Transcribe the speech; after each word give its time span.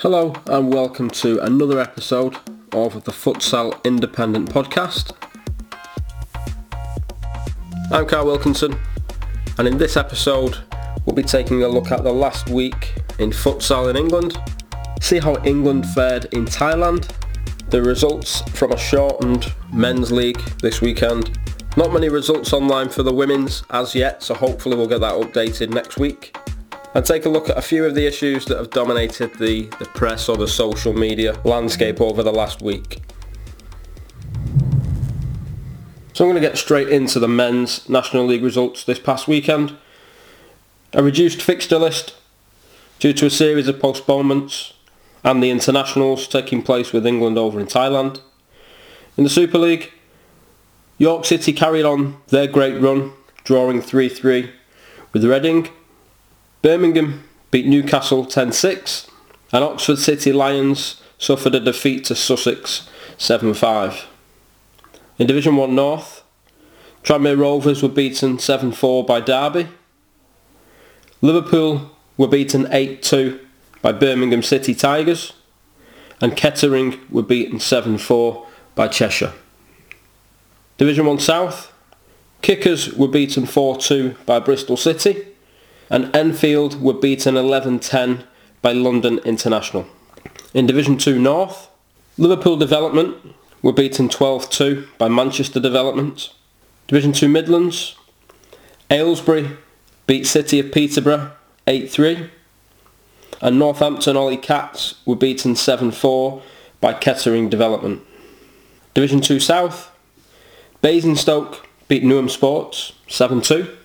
Hello 0.00 0.32
and 0.46 0.72
welcome 0.72 1.10
to 1.10 1.40
another 1.40 1.80
episode 1.80 2.36
of 2.72 3.02
the 3.02 3.10
Futsal 3.10 3.82
Independent 3.82 4.48
Podcast. 4.48 5.10
I'm 7.90 8.06
Carl 8.06 8.26
Wilkinson 8.26 8.78
and 9.58 9.66
in 9.66 9.76
this 9.76 9.96
episode 9.96 10.58
we'll 11.04 11.16
be 11.16 11.24
taking 11.24 11.64
a 11.64 11.68
look 11.68 11.90
at 11.90 12.04
the 12.04 12.12
last 12.12 12.48
week 12.48 12.94
in 13.18 13.30
futsal 13.30 13.90
in 13.90 13.96
England, 13.96 14.38
see 15.00 15.18
how 15.18 15.34
England 15.42 15.84
fared 15.88 16.26
in 16.26 16.44
Thailand, 16.44 17.10
the 17.70 17.82
results 17.82 18.42
from 18.56 18.70
a 18.70 18.78
shortened 18.78 19.52
men's 19.72 20.12
league 20.12 20.40
this 20.62 20.80
weekend. 20.80 21.36
Not 21.76 21.92
many 21.92 22.08
results 22.08 22.52
online 22.52 22.88
for 22.88 23.02
the 23.02 23.12
women's 23.12 23.64
as 23.70 23.96
yet, 23.96 24.22
so 24.22 24.34
hopefully 24.34 24.76
we'll 24.76 24.86
get 24.86 25.00
that 25.00 25.14
updated 25.14 25.70
next 25.70 25.98
week 25.98 26.37
and 26.94 27.04
take 27.04 27.24
a 27.24 27.28
look 27.28 27.48
at 27.48 27.58
a 27.58 27.62
few 27.62 27.84
of 27.84 27.94
the 27.94 28.06
issues 28.06 28.46
that 28.46 28.56
have 28.56 28.70
dominated 28.70 29.34
the, 29.34 29.64
the 29.78 29.84
press 29.94 30.28
or 30.28 30.36
the 30.36 30.48
social 30.48 30.92
media 30.92 31.38
landscape 31.44 32.00
over 32.00 32.22
the 32.22 32.32
last 32.32 32.62
week. 32.62 33.02
So 36.12 36.24
I'm 36.24 36.30
going 36.30 36.42
to 36.42 36.48
get 36.48 36.58
straight 36.58 36.88
into 36.88 37.20
the 37.20 37.28
men's 37.28 37.88
National 37.88 38.26
League 38.26 38.42
results 38.42 38.84
this 38.84 38.98
past 38.98 39.28
weekend. 39.28 39.76
A 40.92 41.02
reduced 41.02 41.40
fixture 41.40 41.78
list 41.78 42.14
due 42.98 43.12
to 43.12 43.26
a 43.26 43.30
series 43.30 43.68
of 43.68 43.78
postponements 43.78 44.72
and 45.22 45.42
the 45.42 45.50
internationals 45.50 46.26
taking 46.26 46.62
place 46.62 46.92
with 46.92 47.06
England 47.06 47.38
over 47.38 47.60
in 47.60 47.66
Thailand. 47.66 48.20
In 49.16 49.24
the 49.24 49.30
Super 49.30 49.58
League, 49.58 49.92
York 50.96 51.24
City 51.24 51.52
carried 51.52 51.84
on 51.84 52.16
their 52.28 52.48
great 52.48 52.80
run, 52.80 53.12
drawing 53.44 53.80
3-3 53.80 54.50
with 55.12 55.24
Reading 55.24 55.68
Birmingham 56.60 57.24
beat 57.50 57.66
Newcastle 57.66 58.26
10-6 58.26 59.08
and 59.52 59.64
Oxford 59.64 59.98
City 59.98 60.32
Lions 60.32 61.00
suffered 61.16 61.54
a 61.54 61.60
defeat 61.60 62.04
to 62.04 62.14
Sussex 62.14 62.88
7-5. 63.16 64.04
In 65.18 65.26
Division 65.26 65.56
1 65.56 65.74
North, 65.74 66.22
Tranmere 67.04 67.38
Rovers 67.38 67.82
were 67.82 67.88
beaten 67.88 68.38
7-4 68.38 69.06
by 69.06 69.20
Derby. 69.20 69.68
Liverpool 71.20 71.90
were 72.16 72.28
beaten 72.28 72.64
8-2 72.64 73.38
by 73.80 73.92
Birmingham 73.92 74.42
City 74.42 74.74
Tigers 74.74 75.32
and 76.20 76.36
Kettering 76.36 76.98
were 77.08 77.22
beaten 77.22 77.58
7-4 77.58 78.44
by 78.74 78.88
Cheshire. 78.88 79.32
Division 80.76 81.06
1 81.06 81.20
South, 81.20 81.72
Kickers 82.42 82.92
were 82.94 83.08
beaten 83.08 83.44
4-2 83.44 84.16
by 84.26 84.40
Bristol 84.40 84.76
City 84.76 85.24
and 85.90 86.14
Enfield 86.14 86.80
were 86.80 86.94
beaten 86.94 87.34
11-10 87.34 88.24
by 88.62 88.72
London 88.72 89.18
International. 89.18 89.86
In 90.54 90.66
Division 90.66 90.98
2 90.98 91.18
North, 91.18 91.68
Liverpool 92.16 92.56
Development 92.56 93.16
were 93.62 93.72
beaten 93.72 94.08
12-2 94.08 94.86
by 94.98 95.08
Manchester 95.08 95.60
Development. 95.60 96.32
Division 96.86 97.12
2 97.12 97.28
Midlands, 97.28 97.96
Aylesbury 98.90 99.56
beat 100.06 100.26
City 100.26 100.58
of 100.60 100.72
Peterborough 100.72 101.32
8-3 101.66 102.30
and 103.40 103.58
Northampton 103.58 104.16
Ollie 104.16 104.36
Cats 104.36 104.94
were 105.04 105.16
beaten 105.16 105.54
7-4 105.54 106.42
by 106.80 106.92
Kettering 106.92 107.48
Development. 107.48 108.00
Division 108.94 109.20
2 109.20 109.38
South, 109.38 109.92
Basingstoke 110.80 111.68
beat 111.88 112.02
Newham 112.02 112.30
Sports 112.30 112.92
7-2 113.08 113.77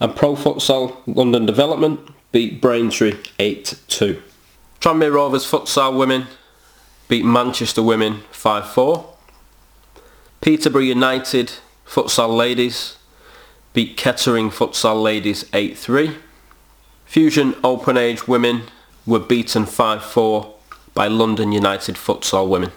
and 0.00 0.16
Pro 0.16 0.34
Futsal 0.34 0.96
London 1.06 1.46
Development 1.46 2.00
beat 2.32 2.60
Braintree 2.60 3.12
8-2. 3.38 4.22
Tranmere 4.80 5.12
Rovers 5.12 5.48
Futsal 5.48 5.96
Women 5.96 6.26
beat 7.08 7.24
Manchester 7.24 7.82
Women 7.82 8.22
5-4. 8.32 9.06
Peterborough 10.40 10.82
United 10.82 11.52
Futsal 11.86 12.34
Ladies 12.34 12.96
beat 13.74 13.96
Kettering 13.96 14.48
Futsal 14.48 15.02
Ladies 15.02 15.44
8-3. 15.50 16.16
Fusion 17.04 17.54
Open 17.62 17.98
Age 17.98 18.26
Women 18.26 18.62
were 19.04 19.18
beaten 19.18 19.64
5-4 19.64 20.54
by 20.94 21.08
London 21.08 21.52
United 21.52 21.96
Futsal 21.96 22.48
Women. 22.48 22.72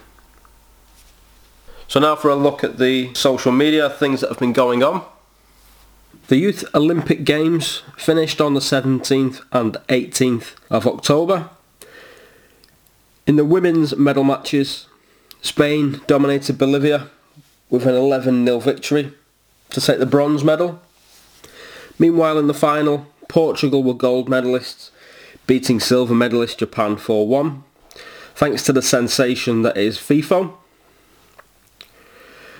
So 1.88 2.00
now 2.00 2.16
for 2.16 2.28
a 2.28 2.34
look 2.34 2.64
at 2.64 2.78
the 2.78 3.14
social 3.14 3.52
media, 3.52 3.88
things 3.88 4.20
that 4.20 4.28
have 4.28 4.38
been 4.38 4.52
going 4.52 4.82
on. 4.82 5.04
The 6.28 6.38
Youth 6.38 6.64
Olympic 6.74 7.24
Games 7.24 7.82
finished 7.98 8.40
on 8.40 8.54
the 8.54 8.60
17th 8.60 9.42
and 9.52 9.74
18th 9.90 10.54
of 10.70 10.86
October. 10.86 11.50
In 13.26 13.36
the 13.36 13.44
women's 13.44 13.94
medal 13.94 14.24
matches, 14.24 14.86
Spain 15.42 16.00
dominated 16.06 16.56
Bolivia 16.56 17.10
with 17.68 17.84
an 17.84 17.92
11-0 17.92 18.62
victory 18.62 19.12
to 19.68 19.82
take 19.82 19.98
the 19.98 20.06
bronze 20.06 20.42
medal. 20.42 20.80
Meanwhile 21.98 22.38
in 22.38 22.46
the 22.46 22.54
final, 22.54 23.06
Portugal 23.28 23.82
were 23.82 23.92
gold 23.92 24.30
medalists, 24.30 24.88
beating 25.46 25.78
silver 25.78 26.14
medalist 26.14 26.58
Japan 26.58 26.96
4-1, 26.96 27.62
thanks 28.34 28.62
to 28.64 28.72
the 28.72 28.80
sensation 28.80 29.60
that 29.60 29.76
is 29.76 29.98
FIFO. 29.98 30.54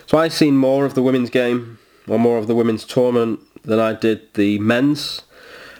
So 0.04 0.18
I've 0.18 0.34
seen 0.34 0.58
more 0.58 0.84
of 0.84 0.92
the 0.92 1.02
women's 1.02 1.30
game, 1.30 1.78
or 2.06 2.18
more 2.18 2.36
of 2.36 2.46
the 2.46 2.54
women's 2.54 2.84
tournament 2.84 3.40
than 3.64 3.80
I 3.80 3.92
did 3.92 4.34
the 4.34 4.58
men's. 4.58 5.22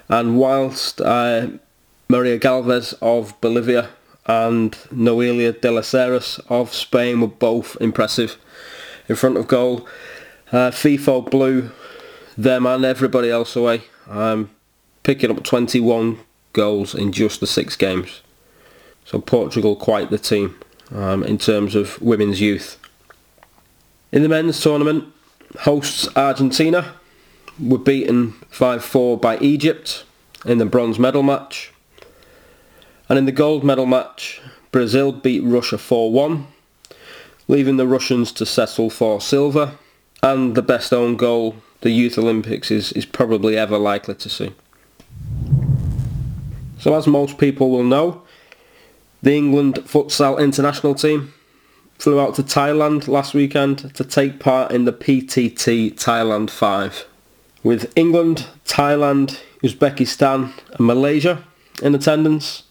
And 0.08 0.36
whilst 0.38 1.00
uh, 1.00 1.48
Maria 2.08 2.38
Galvez 2.38 2.94
of 3.00 3.38
Bolivia 3.40 3.90
and 4.26 4.72
Noelia 4.92 5.60
de 5.60 5.70
las 5.70 5.92
Heras 5.92 6.40
of 6.48 6.72
Spain 6.72 7.20
were 7.20 7.28
both 7.28 7.76
impressive 7.80 8.36
in 9.08 9.16
front 9.16 9.36
of 9.36 9.46
goal, 9.46 9.86
uh, 10.52 10.70
FIFO 10.70 11.30
blew 11.30 11.70
them 12.36 12.66
and 12.66 12.84
everybody 12.84 13.30
else 13.30 13.56
away, 13.56 13.82
um, 14.08 14.50
picking 15.02 15.30
up 15.30 15.42
21 15.42 16.18
goals 16.52 16.94
in 16.94 17.12
just 17.12 17.40
the 17.40 17.46
six 17.46 17.76
games. 17.76 18.22
So 19.04 19.20
Portugal 19.20 19.76
quite 19.76 20.10
the 20.10 20.18
team 20.18 20.58
um, 20.90 21.22
in 21.24 21.38
terms 21.38 21.74
of 21.74 22.00
women's 22.00 22.40
youth. 22.40 22.78
In 24.12 24.22
the 24.22 24.28
men's 24.28 24.60
tournament, 24.60 25.12
hosts 25.60 26.08
Argentina 26.16 26.94
were 27.60 27.78
beaten 27.78 28.32
5-4 28.50 29.20
by 29.20 29.38
Egypt 29.38 30.04
in 30.44 30.58
the 30.58 30.66
bronze 30.66 30.98
medal 30.98 31.22
match. 31.22 31.72
And 33.08 33.18
in 33.18 33.26
the 33.26 33.32
gold 33.32 33.64
medal 33.64 33.86
match, 33.86 34.40
Brazil 34.72 35.12
beat 35.12 35.40
Russia 35.40 35.76
4-1, 35.76 36.46
leaving 37.48 37.76
the 37.76 37.86
Russians 37.86 38.32
to 38.32 38.46
settle 38.46 38.90
for 38.90 39.20
silver 39.20 39.72
and 40.22 40.54
the 40.54 40.62
best 40.62 40.92
own 40.92 41.16
goal 41.16 41.56
the 41.82 41.90
Youth 41.90 42.16
Olympics 42.16 42.70
is, 42.70 42.92
is 42.92 43.04
probably 43.04 43.56
ever 43.56 43.76
likely 43.76 44.14
to 44.14 44.28
see. 44.28 44.52
So 46.78 46.94
as 46.94 47.06
most 47.06 47.38
people 47.38 47.70
will 47.70 47.84
know, 47.84 48.22
the 49.22 49.34
England 49.34 49.76
futsal 49.84 50.40
international 50.40 50.94
team 50.94 51.34
flew 51.98 52.18
out 52.20 52.34
to 52.34 52.42
Thailand 52.42 53.06
last 53.06 53.34
weekend 53.34 53.94
to 53.94 54.04
take 54.04 54.40
part 54.40 54.72
in 54.72 54.84
the 54.84 54.92
PTT 54.92 55.92
Thailand 55.94 56.50
5 56.50 57.06
with 57.64 57.90
England, 57.96 58.46
Thailand, 58.66 59.40
Uzbekistan 59.62 60.52
and 60.72 60.86
Malaysia 60.86 61.42
in 61.82 61.94
attendance. 61.94 62.62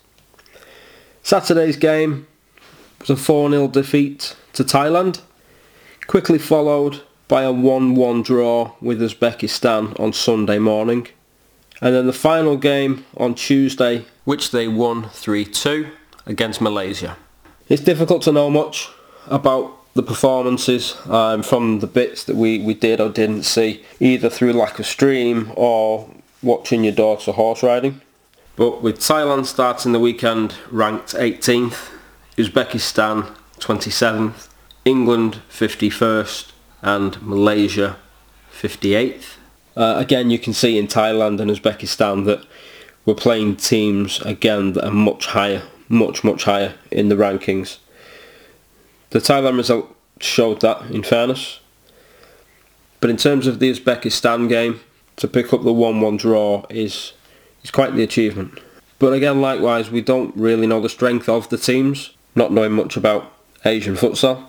Saturday's 1.24 1.76
game 1.76 2.28
was 3.00 3.10
a 3.10 3.16
4-0 3.16 3.72
defeat 3.72 4.36
to 4.54 4.64
Thailand, 4.64 5.20
quickly 6.08 6.38
followed 6.38 7.02
by 7.28 7.44
a 7.44 7.52
1-1 7.52 8.24
draw 8.24 8.74
with 8.80 9.02
Uzbekistan 9.02 10.00
on 10.00 10.14
Sunday 10.14 10.60
morning. 10.60 11.08
And 11.82 11.96
then 11.96 12.06
the 12.06 12.14
final 12.14 12.56
game 12.56 13.04
on 13.18 13.36
Tuesday, 13.36 14.06
which 14.24 14.52
they 14.52 14.68
won 14.68 15.06
3-2 15.06 15.90
against 16.26 16.62
Malaysia. 16.62 17.18
It's 17.68 17.82
difficult 17.82 18.22
to 18.24 18.32
know 18.32 18.50
much 18.50 18.90
about 19.28 19.83
the 19.94 20.04
performances 20.04 20.96
um, 21.08 21.44
from 21.44 21.80
the 21.80 21.88
bits 21.88 22.24
that 22.24 22.36
we, 22.36 22.60
we 22.60 22.74
did 22.74 23.00
or 23.00 23.10
didn't 23.10 23.44
see, 23.44 23.84
either 24.00 24.30
through 24.30 24.54
lack 24.54 24.80
of 24.80 24.86
stream 24.86 25.52
or 25.56 26.10
watching 26.42 26.84
your 26.84 26.94
daughter 26.94 27.32
horse 27.32 27.62
riding. 27.62 28.02
But 28.56 28.82
with 28.82 29.00
Thailand 29.00 29.46
starting 29.46 29.92
the 29.92 30.00
weekend 30.00 30.56
ranked 30.70 31.14
18th, 31.14 31.92
Uzbekistan 32.38 33.36
27th, 33.60 34.50
England 34.86 35.42
51st 35.50 36.52
and 36.82 37.22
Malaysia 37.22 37.98
58th. 38.52 39.38
Uh, 39.76 39.96
again, 39.98 40.30
you 40.30 40.38
can 40.38 40.54
see 40.54 40.78
in 40.78 40.88
Thailand 40.88 41.40
and 41.40 41.50
Uzbekistan 41.50 42.26
that 42.26 42.46
we're 43.06 43.16
playing 43.16 43.56
teams 43.56 44.22
again 44.22 44.74
that 44.74 44.86
are 44.86 44.92
much 44.92 45.28
higher, 45.28 45.64
much, 45.90 46.24
much 46.24 46.44
higher 46.44 46.76
in 46.92 47.10
the 47.10 47.16
rankings. 47.16 47.78
The 49.14 49.20
Thailand 49.20 49.58
result 49.58 49.96
showed 50.20 50.62
that, 50.62 50.90
in 50.90 51.04
fairness. 51.04 51.60
But 53.00 53.12
in 53.12 53.18
terms 53.18 53.46
of 53.46 53.60
the 53.60 53.70
Uzbekistan 53.72 54.50
game, 54.50 54.80
to 55.18 55.28
pick 55.28 55.54
up 55.54 55.62
the 55.62 55.70
1-1 55.70 56.18
draw 56.18 56.66
is, 56.72 57.14
is 57.64 57.70
quite 57.70 57.94
the 57.94 58.02
achievement. 58.02 58.60
But 58.98 59.14
again, 59.14 59.40
likewise, 59.40 59.92
we 59.92 60.02
don't 60.02 60.36
really 60.36 60.66
know 60.66 60.82
the 60.82 60.90
strength 60.90 61.30
of 61.30 61.48
the 61.50 61.60
teams, 61.60 62.16
not 62.34 62.52
knowing 62.52 62.72
much 62.72 62.98
about 62.98 63.32
Asian 63.64 63.96
futsal. 63.96 64.46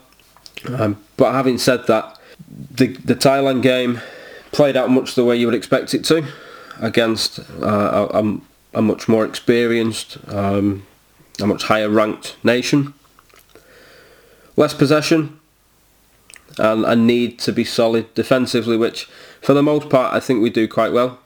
Um, 0.66 0.96
but 1.18 1.32
having 1.32 1.58
said 1.58 1.86
that, 1.88 2.18
the, 2.70 2.86
the 2.86 3.14
Thailand 3.14 3.60
game 3.60 4.00
played 4.50 4.78
out 4.78 4.88
much 4.88 5.14
the 5.14 5.26
way 5.26 5.36
you 5.36 5.46
would 5.46 5.54
expect 5.54 5.92
it 5.92 6.04
to, 6.06 6.26
against 6.80 7.38
uh, 7.60 8.08
a, 8.14 8.38
a, 8.72 8.80
much 8.80 9.08
more 9.08 9.26
experienced, 9.26 10.16
um, 10.28 10.86
a 11.38 11.46
much 11.46 11.64
higher 11.64 11.90
ranked 11.90 12.36
nation. 12.42 12.94
Less 14.56 14.74
possession, 14.74 15.40
and 16.58 16.84
a 16.84 16.94
need 16.94 17.38
to 17.40 17.52
be 17.52 17.64
solid 17.64 18.12
defensively, 18.14 18.76
which 18.76 19.06
for 19.40 19.54
the 19.54 19.62
most 19.62 19.88
part 19.88 20.14
I 20.14 20.20
think 20.20 20.42
we 20.42 20.50
do 20.50 20.68
quite 20.68 20.92
well 20.92 21.18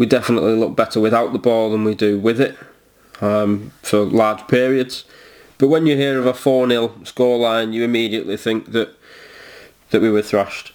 we 0.00 0.06
definitely 0.06 0.54
look 0.54 0.74
better 0.74 0.98
without 0.98 1.34
the 1.34 1.38
ball 1.38 1.70
than 1.70 1.84
we 1.84 1.94
do 1.94 2.18
with 2.18 2.40
it 2.40 2.56
um, 3.20 3.70
for 3.82 3.98
large 3.98 4.48
periods. 4.48 5.04
But 5.58 5.68
when 5.68 5.84
you 5.84 5.94
hear 5.94 6.18
of 6.18 6.24
a 6.24 6.32
4-0 6.32 7.00
scoreline, 7.00 7.74
you 7.74 7.84
immediately 7.84 8.38
think 8.38 8.72
that 8.72 8.96
that 9.90 10.00
we 10.00 10.08
were 10.08 10.22
thrashed. 10.22 10.72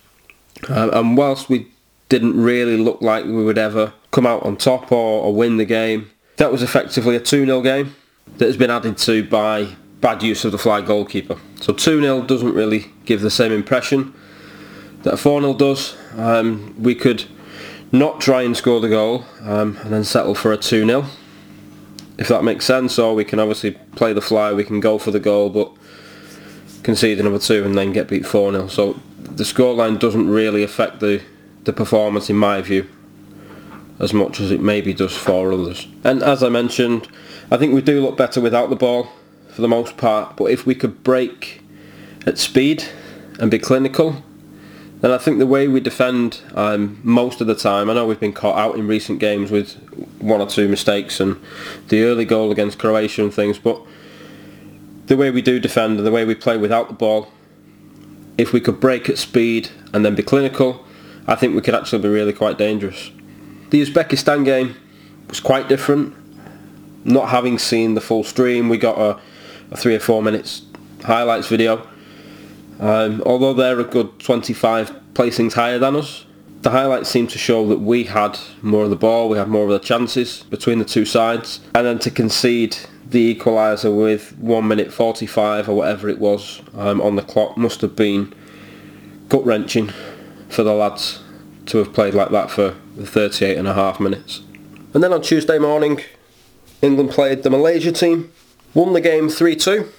Um, 0.70 0.92
and 0.94 1.18
whilst 1.18 1.50
we 1.50 1.72
didn't 2.08 2.40
really 2.40 2.78
look 2.78 3.02
like 3.02 3.26
we 3.26 3.44
would 3.44 3.58
ever 3.58 3.94
come 4.12 4.28
out 4.28 4.44
on 4.44 4.58
top 4.58 4.92
or, 4.92 5.24
or 5.24 5.34
win 5.34 5.58
the 5.58 5.66
game, 5.66 6.12
that 6.38 6.52
was 6.52 6.62
effectively 6.62 7.16
a 7.16 7.20
2-0 7.20 7.64
game 7.64 7.96
that 8.38 8.46
has 8.46 8.58
been 8.58 8.70
added 8.70 8.96
to 9.00 9.24
by 9.28 9.76
bad 10.06 10.22
use 10.22 10.46
of 10.46 10.52
the 10.52 10.58
fly 10.60 10.82
goalkeeper. 10.82 11.36
So 11.60 11.74
2-0 11.74 12.28
doesn't 12.28 12.54
really 12.54 12.92
give 13.06 13.22
the 13.22 13.32
same 13.32 13.52
impression 13.52 14.14
that 15.02 15.16
a 15.16 15.18
4-0 15.18 15.58
does. 15.58 15.98
Um, 16.16 16.76
we 16.80 16.94
could 16.94 17.26
not 17.92 18.22
try 18.22 18.44
and 18.44 18.56
score 18.56 18.80
the 18.80 18.88
goal 18.88 19.26
um, 19.42 19.78
and 19.82 19.92
then 19.92 20.04
settle 20.04 20.36
for 20.36 20.54
a 20.54 20.60
2-0 20.60 21.08
if 22.20 22.28
that 22.28 22.44
makes 22.44 22.66
sense 22.66 23.00
or 23.00 23.16
we 23.16 23.26
can 23.26 23.40
obviously 23.40 23.72
play 23.96 24.14
the 24.14 24.22
fly 24.22 24.54
we 24.54 24.64
can 24.64 24.80
go 24.80 25.00
for 25.00 25.10
the 25.10 25.20
goal 25.20 25.50
but 25.50 25.72
concede 26.84 27.20
another 27.20 27.40
two 27.40 27.64
and 27.64 27.76
then 27.76 27.92
get 27.92 28.08
beat 28.08 28.24
4-0 28.24 28.70
so 28.70 29.00
the 29.18 29.44
scoreline 29.44 29.98
doesn't 29.98 30.30
really 30.30 30.62
affect 30.62 31.00
the, 31.00 31.22
the 31.64 31.74
performance 31.74 32.30
in 32.30 32.36
my 32.36 32.62
view 32.62 32.88
as 34.00 34.14
much 34.14 34.40
as 34.40 34.52
it 34.52 34.62
maybe 34.62 34.94
does 34.94 35.18
for 35.18 35.52
others 35.52 35.88
and 36.04 36.22
as 36.22 36.44
I 36.44 36.50
mentioned 36.50 37.08
I 37.50 37.58
think 37.58 37.74
we 37.74 37.82
do 37.82 38.02
look 38.02 38.18
better 38.18 38.40
without 38.40 38.70
the 38.70 38.76
ball 38.76 39.10
for 39.56 39.62
the 39.62 39.68
most 39.68 39.98
part 39.98 40.36
but 40.36 40.46
if 40.46 40.66
we 40.66 40.76
could 40.76 41.04
break 41.04 41.62
at 42.26 42.38
speed 42.38 42.84
and 43.40 43.50
be 43.50 43.58
clinical 43.58 44.24
then 45.06 45.12
I 45.12 45.18
think 45.20 45.38
the 45.38 45.46
way 45.46 45.68
we 45.68 45.82
defend 45.82 46.42
um, 46.56 47.00
most 47.04 47.40
of 47.40 47.46
the 47.46 47.54
time, 47.54 47.92
I 47.92 47.94
know 47.94 48.08
we've 48.08 48.20
been 48.20 48.34
caught 48.34 48.58
out 48.58 48.76
in 48.76 48.88
recent 48.88 49.20
games 49.20 49.52
with 49.52 49.74
one 50.20 50.42
or 50.42 50.48
two 50.48 50.68
mistakes 50.68 51.20
and 51.20 51.40
the 51.90 52.04
early 52.04 52.26
goal 52.26 52.52
against 52.52 52.80
Croatia 52.80 53.22
and 53.22 53.32
things, 53.32 53.60
but 53.60 53.80
the 55.06 55.16
way 55.16 55.30
we 55.30 55.44
do 55.44 55.60
defend 55.60 55.98
and 55.98 56.08
the 56.08 56.12
way 56.12 56.26
we 56.26 56.34
play 56.34 56.58
without 56.58 56.88
the 56.88 56.96
ball, 56.96 57.32
if 58.38 58.52
we 58.52 58.60
could 58.60 58.80
break 58.80 59.08
at 59.08 59.20
speed 59.20 59.70
and 59.94 60.04
then 60.04 60.16
be 60.16 60.24
clinical, 60.24 60.84
I 61.28 61.36
think 61.36 61.54
we 61.56 61.62
could 61.62 61.76
actually 61.76 62.02
be 62.02 62.10
really 62.10 62.34
quite 62.34 62.58
dangerous. 62.58 63.12
The 63.70 63.86
Uzbekistan 63.86 64.44
game 64.46 64.76
was 65.30 65.40
quite 65.40 65.68
different. 65.68 66.16
Not 67.06 67.30
having 67.30 67.60
seen 67.60 67.94
the 67.94 68.02
full 68.02 68.24
stream, 68.24 68.70
we 68.70 68.78
got 68.78 68.98
a, 68.98 69.20
a 69.72 69.78
three 69.78 69.96
or 69.96 70.00
four 70.00 70.22
minutes 70.22 70.64
highlights 71.04 71.48
video. 71.48 71.88
Um, 72.80 73.22
although 73.26 73.54
they're 73.54 73.80
a 73.80 73.86
good 73.86 74.20
25 74.20 74.92
placings 75.14 75.54
higher 75.54 75.80
than 75.80 75.96
us, 75.96 76.26
the 76.62 76.72
highlights 76.72 77.10
seem 77.10 77.28
to 77.28 77.38
show 77.38 77.68
that 77.68 77.80
we 77.80 78.06
had 78.06 78.40
more 78.62 78.86
of 78.86 78.90
the 78.90 78.96
ball, 78.96 79.30
we 79.30 79.38
had 79.38 79.48
more 79.48 79.66
of 79.66 79.70
the 79.70 79.80
chances 79.80 80.44
between 80.44 80.80
the 80.80 80.86
two 80.86 81.06
sides, 81.06 81.60
and 81.76 81.86
then 81.86 82.00
to 82.00 82.10
concede 82.10 82.76
the 83.08 83.36
equaliser 83.36 83.96
with 83.96 84.36
1 84.40 84.68
minute 84.68 84.92
45 84.92 85.70
or 85.70 85.76
whatever 85.76 86.10
it 86.10 86.18
was 86.18 86.62
um, 86.74 87.00
on 87.02 87.16
the 87.16 87.22
clock 87.22 87.56
must 87.56 87.82
have 87.82 87.96
been 87.96 88.34
gut-wrenching 89.30 89.92
for 90.50 90.64
the 90.64 90.74
lads 90.74 91.22
to 91.68 91.78
have 91.78 91.94
played 91.94 92.14
like 92.14 92.32
that 92.32 92.50
for 92.50 92.76
38 92.98 93.58
and 93.58 93.68
a 93.68 93.74
half 93.74 94.00
minutes. 94.00 94.42
And 94.94 95.04
then 95.04 95.14
on 95.14 95.22
Tuesday 95.22 95.60
morning, 95.60 96.02
England 96.82 97.12
played 97.12 97.44
the 97.44 97.50
Malaysia 97.50 97.92
team, 97.92 98.32
won 98.76 98.94
the 98.94 99.02
game 99.02 99.30
3-2. 99.30 99.90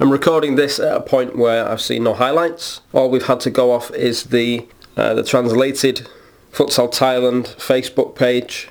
I'm 0.00 0.10
recording 0.10 0.56
this 0.56 0.80
at 0.80 0.96
a 0.96 1.00
point 1.00 1.36
where 1.36 1.68
I've 1.68 1.80
seen 1.80 2.02
no 2.02 2.14
highlights. 2.14 2.80
All 2.92 3.08
we've 3.08 3.26
had 3.26 3.38
to 3.40 3.50
go 3.50 3.70
off 3.70 3.92
is 3.92 4.24
the 4.24 4.66
uh, 4.96 5.14
the 5.14 5.22
translated 5.22 6.08
Futsal 6.52 6.92
Thailand 6.92 7.54
Facebook 7.56 8.14
page, 8.14 8.68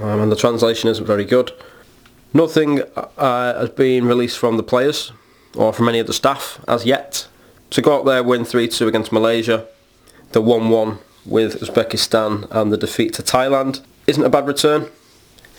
um, 0.00 0.20
and 0.20 0.32
the 0.32 0.36
translation 0.36 0.90
isn't 0.90 1.06
very 1.06 1.24
good. 1.24 1.52
Nothing 2.34 2.82
uh, 2.96 3.58
has 3.58 3.70
been 3.70 4.06
released 4.06 4.38
from 4.38 4.56
the 4.56 4.62
players 4.62 5.12
or 5.54 5.72
from 5.72 5.88
any 5.88 6.00
of 6.00 6.06
the 6.06 6.12
staff 6.12 6.60
as 6.66 6.84
yet. 6.84 7.28
To 7.70 7.80
go 7.80 7.98
out 7.98 8.04
there, 8.04 8.22
win 8.22 8.42
3-2 8.42 8.86
against 8.86 9.12
Malaysia, 9.12 9.66
the 10.32 10.42
1-1 10.42 10.98
with 11.24 11.60
Uzbekistan 11.60 12.46
and 12.50 12.72
the 12.72 12.76
defeat 12.76 13.14
to 13.14 13.22
Thailand 13.22 13.80
isn't 14.06 14.24
a 14.24 14.28
bad 14.28 14.46
return. 14.46 14.90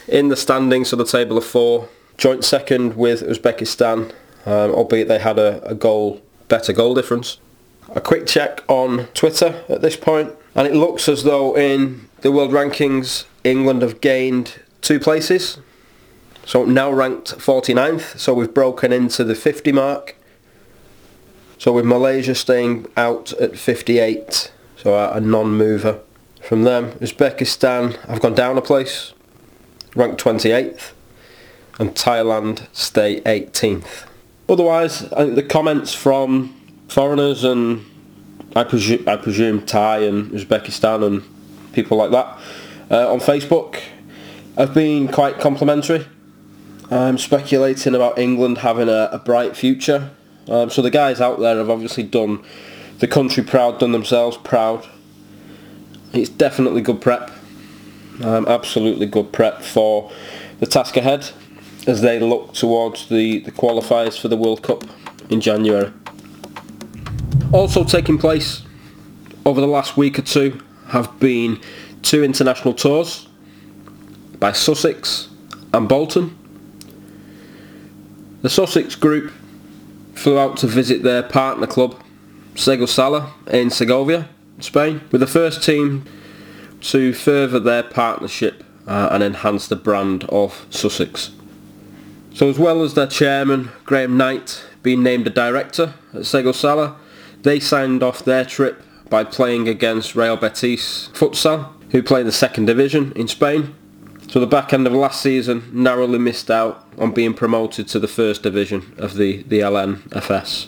In 0.08 0.30
the 0.30 0.36
standings 0.36 0.92
of 0.92 1.00
the 1.00 1.06
table 1.06 1.38
of 1.38 1.46
four, 1.46 1.90
joint 2.18 2.44
second 2.44 2.96
with 2.96 3.22
Uzbekistan 3.22 4.12
um, 4.46 4.72
albeit 4.72 5.08
they 5.08 5.20
had 5.20 5.40
a, 5.40 5.64
a 5.66 5.76
goal, 5.76 6.22
better 6.50 6.74
goal 6.74 6.94
difference. 6.94 7.40
A 7.96 8.02
quick 8.02 8.28
check 8.28 8.64
on 8.68 9.08
Twitter 9.14 9.64
at 9.70 9.82
this 9.82 9.96
point, 9.96 10.34
and 10.56 10.68
it 10.68 10.76
looks 10.76 11.08
as 11.08 11.24
though 11.24 11.56
in 11.58 12.10
the 12.22 12.32
world 12.32 12.52
rankings, 12.52 13.26
England 13.44 13.82
have 13.82 14.02
gained 14.02 14.60
two 14.82 15.00
places. 15.00 15.60
So 16.46 16.66
now 16.66 16.92
ranked 16.92 17.38
49th, 17.38 18.20
so 18.20 18.34
we've 18.34 18.54
broken 18.54 18.92
into 18.92 19.24
the 19.24 19.36
50 19.36 19.72
mark. 19.72 20.18
So 21.58 21.72
with 21.72 21.86
Malaysia 21.86 22.36
staying 22.36 22.88
out 22.98 23.32
at 23.34 23.58
58, 23.58 24.52
so 24.76 24.96
a, 24.96 25.14
a 25.14 25.22
non-mover. 25.22 26.00
From 26.42 26.64
them, 26.64 26.92
Uzbekistan 26.94 27.96
have 28.08 28.20
gone 28.20 28.36
down 28.36 28.58
a 28.58 28.62
place, 28.62 29.13
ranked 29.96 30.24
28th, 30.24 30.92
and 31.80 31.96
Thailand 31.96 32.68
stay 32.74 33.22
18th 33.22 34.06
otherwise, 34.50 35.12
I 35.14 35.26
think 35.26 35.36
the 35.36 35.44
comments 35.44 35.94
from 35.94 36.56
foreigners 36.88 37.44
and 37.44 37.86
I 38.56 38.64
presume, 38.64 39.08
I 39.08 39.18
presume 39.18 39.66
Thai 39.66 40.00
and 40.00 40.32
Uzbekistan 40.32 41.06
and 41.06 41.74
people 41.74 41.98
like 41.98 42.12
that 42.12 42.38
uh, 42.92 43.12
on 43.12 43.20
Facebook 43.20 43.82
have 44.58 44.74
been 44.74 45.08
quite 45.08 45.40
complimentary. 45.40 46.06
I'm 46.92 47.18
speculating 47.18 47.96
about 47.96 48.20
England 48.20 48.60
having 48.60 48.90
a, 48.90 49.10
a 49.12 49.18
bright 49.18 49.58
future. 49.58 50.12
Um, 50.48 50.70
so 50.70 50.82
the 50.82 50.92
guys 50.92 51.20
out 51.20 51.40
there 51.40 51.58
have 51.58 51.70
obviously 51.70 52.04
done 52.04 52.44
the 53.00 53.08
country 53.08 53.44
proud, 53.44 53.80
done 53.80 53.94
themselves 53.94 54.38
proud. 54.38 54.88
It's 56.12 56.30
definitely 56.30 56.82
good 56.82 57.02
prep. 57.02 57.32
Um, 58.22 58.46
absolutely 58.48 59.08
good 59.08 59.32
prep 59.32 59.62
for 59.62 60.12
the 60.60 60.66
task 60.66 60.98
ahead 60.98 61.32
as 61.88 62.02
they 62.02 62.20
look 62.20 62.54
towards 62.54 63.10
the, 63.10 63.40
the 63.40 63.52
qualifiers 63.52 64.20
for 64.20 64.28
the 64.28 64.38
World 64.38 64.62
Cup 64.62 64.84
in 65.30 65.42
January. 65.42 65.92
Also 67.52 67.84
taking 67.84 68.18
place 68.18 68.64
over 69.46 69.60
the 69.60 69.68
last 69.68 69.98
week 69.98 70.18
or 70.20 70.22
two 70.22 70.62
have 70.88 71.20
been 71.20 71.60
two 72.02 72.24
international 72.24 72.74
tours 72.74 73.28
by 74.40 74.52
Sussex 74.52 75.30
and 75.74 75.90
Bolton. 75.90 76.38
The 78.42 78.50
Sussex 78.50 78.96
group 78.96 79.32
flew 80.14 80.38
out 80.38 80.58
to 80.58 80.68
visit 80.68 81.02
their 81.04 81.24
partner 81.24 81.68
club, 81.68 82.02
Segosala 82.56 83.32
in 83.48 83.70
Segovia, 83.70 84.30
Spain, 84.60 85.02
with 85.12 85.22
the 85.22 85.28
first 85.28 85.64
team 85.64 86.06
to 86.84 87.14
further 87.14 87.60
their 87.60 87.84
partnership 87.84 88.64
uh, 88.88 89.10
and 89.12 89.24
enhance 89.24 89.68
the 89.68 89.76
brand 89.76 90.26
of 90.26 90.66
Sussex. 90.70 91.32
So 92.34 92.50
as 92.50 92.60
well 92.60 92.84
as 92.84 92.94
their 92.94 93.08
chairman, 93.08 93.72
Graham 93.86 94.18
Knight, 94.18 94.64
being 94.82 95.02
named 95.02 95.26
a 95.28 95.30
director 95.30 95.94
at 96.14 96.22
Segosala, 96.22 96.96
they 97.42 97.60
signed 97.60 98.04
off 98.04 98.26
their 98.26 98.44
trip 98.44 98.84
by 99.10 99.24
playing 99.24 99.68
against 99.68 100.16
Real 100.16 100.36
Betis 100.36 101.10
Futsal, 101.14 101.70
who 101.92 102.02
play 102.04 102.22
in 102.22 102.26
the 102.26 102.32
second 102.32 102.66
division 102.66 103.14
in 103.16 103.28
Spain. 103.28 103.76
So 104.28 104.40
the 104.40 104.48
back 104.48 104.74
end 104.74 104.88
of 104.88 104.94
last 104.94 105.22
season 105.22 105.70
narrowly 105.72 106.18
missed 106.18 106.50
out 106.50 106.88
on 106.98 107.14
being 107.14 107.34
promoted 107.34 107.88
to 107.90 108.00
the 108.00 108.08
first 108.08 108.42
division 108.44 108.96
of 108.98 109.16
the, 109.16 109.44
the 109.44 109.60
LNFS. 109.60 110.68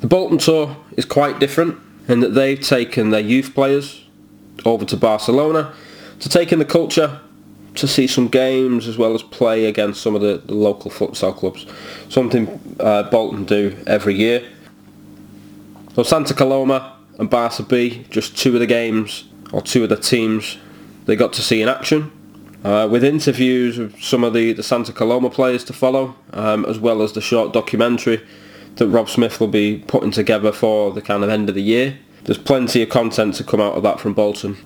The 0.00 0.06
Bolton 0.08 0.38
tour 0.38 0.76
is 0.96 1.04
quite 1.04 1.38
different 1.38 1.78
in 2.08 2.20
that 2.20 2.34
they've 2.34 2.60
taken 2.60 3.10
their 3.10 3.20
youth 3.20 3.54
players 3.54 4.01
over 4.64 4.84
to 4.84 4.96
Barcelona 4.96 5.74
to 6.20 6.28
take 6.28 6.52
in 6.52 6.58
the 6.58 6.64
culture 6.64 7.20
to 7.74 7.88
see 7.88 8.06
some 8.06 8.28
games 8.28 8.86
as 8.86 8.98
well 8.98 9.14
as 9.14 9.22
play 9.22 9.64
against 9.64 10.02
some 10.02 10.14
of 10.14 10.20
the, 10.20 10.42
the 10.44 10.54
local 10.54 10.90
futsal 10.90 11.34
clubs. 11.34 11.66
Something 12.08 12.76
uh, 12.78 13.04
Bolton 13.04 13.44
do 13.44 13.76
every 13.86 14.14
year. 14.14 14.46
So 15.94 16.02
Santa 16.02 16.34
Coloma 16.34 16.96
and 17.18 17.30
Barca 17.30 17.62
B, 17.62 18.04
just 18.10 18.36
two 18.36 18.54
of 18.54 18.60
the 18.60 18.66
games 18.66 19.24
or 19.52 19.62
two 19.62 19.82
of 19.82 19.88
the 19.88 19.96
teams 19.96 20.58
they 21.06 21.16
got 21.16 21.32
to 21.34 21.42
see 21.42 21.62
in 21.62 21.68
action. 21.68 22.10
uh, 22.64 22.88
with 22.90 23.02
interviews 23.02 23.78
with 23.78 24.00
some 24.02 24.24
of 24.24 24.34
the, 24.34 24.52
the 24.52 24.62
Santa 24.62 24.92
Coloma 24.92 25.30
players 25.30 25.64
to 25.64 25.72
follow, 25.72 26.14
um, 26.32 26.64
as 26.66 26.78
well 26.78 27.02
as 27.02 27.12
the 27.12 27.20
short 27.20 27.52
documentary 27.52 28.24
that 28.76 28.86
Rob 28.88 29.08
Smith 29.08 29.40
will 29.40 29.48
be 29.48 29.84
putting 29.86 30.10
together 30.10 30.52
for 30.52 30.92
the 30.92 31.02
kind 31.02 31.24
of 31.24 31.30
end 31.30 31.48
of 31.48 31.54
the 31.54 31.62
year. 31.62 31.98
There's 32.24 32.38
plenty 32.38 32.82
of 32.82 32.88
content 32.88 33.34
to 33.36 33.44
come 33.44 33.60
out 33.60 33.74
of 33.74 33.82
that 33.82 34.00
from 34.00 34.14
Bolton, 34.14 34.56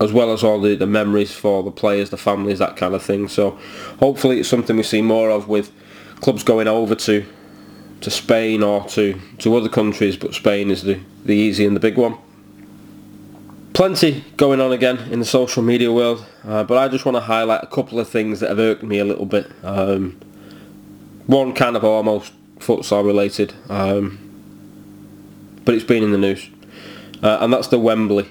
as 0.00 0.12
well 0.12 0.32
as 0.32 0.44
all 0.44 0.60
the, 0.60 0.76
the 0.76 0.86
memories 0.86 1.32
for 1.32 1.62
the 1.62 1.70
players, 1.70 2.10
the 2.10 2.16
families, 2.16 2.58
that 2.58 2.76
kind 2.76 2.94
of 2.94 3.02
thing. 3.02 3.28
So 3.28 3.58
hopefully 3.98 4.40
it's 4.40 4.48
something 4.48 4.76
we 4.76 4.82
see 4.82 5.02
more 5.02 5.30
of 5.30 5.48
with 5.48 5.72
clubs 6.20 6.42
going 6.42 6.68
over 6.68 6.94
to 6.94 7.26
to 8.00 8.10
Spain 8.10 8.62
or 8.62 8.84
to, 8.84 9.20
to 9.38 9.56
other 9.56 9.68
countries, 9.68 10.16
but 10.16 10.34
Spain 10.34 10.70
is 10.70 10.82
the, 10.82 11.00
the 11.24 11.34
easy 11.34 11.66
and 11.66 11.74
the 11.74 11.80
big 11.80 11.96
one. 11.96 12.16
Plenty 13.72 14.24
going 14.36 14.60
on 14.60 14.72
again 14.72 14.98
in 15.10 15.18
the 15.18 15.24
social 15.24 15.62
media 15.62 15.92
world, 15.92 16.24
uh, 16.44 16.64
but 16.64 16.78
I 16.78 16.88
just 16.88 17.04
want 17.04 17.16
to 17.16 17.20
highlight 17.20 17.62
a 17.62 17.66
couple 17.66 17.98
of 17.98 18.08
things 18.08 18.40
that 18.40 18.48
have 18.48 18.58
irked 18.58 18.82
me 18.82 18.98
a 18.98 19.04
little 19.04 19.26
bit. 19.26 19.50
Um, 19.62 20.20
one 21.26 21.52
kind 21.52 21.76
of 21.76 21.84
almost 21.84 22.32
futsal 22.58 23.04
related, 23.04 23.54
um, 23.68 24.18
but 25.64 25.74
it's 25.74 25.84
been 25.84 26.02
in 26.02 26.12
the 26.12 26.18
news, 26.18 26.48
uh, 27.22 27.38
and 27.40 27.52
that's 27.52 27.68
the 27.68 27.78
Wembley 27.78 28.28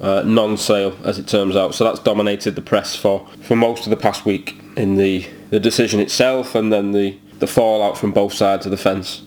uh, 0.00 0.22
non-sale, 0.24 0.96
as 1.04 1.18
it 1.18 1.26
turns 1.26 1.56
out. 1.56 1.74
So 1.74 1.84
that's 1.84 2.00
dominated 2.00 2.56
the 2.56 2.62
press 2.62 2.94
for, 2.96 3.26
for 3.42 3.56
most 3.56 3.84
of 3.84 3.90
the 3.90 3.96
past 3.96 4.24
week 4.24 4.56
in 4.76 4.96
the, 4.96 5.26
the 5.50 5.60
decision 5.60 6.00
itself, 6.00 6.54
and 6.54 6.72
then 6.72 6.92
the 6.92 7.18
the 7.38 7.46
fallout 7.46 7.98
from 7.98 8.12
both 8.12 8.32
sides 8.32 8.66
of 8.66 8.70
the 8.70 8.76
fence. 8.76 9.22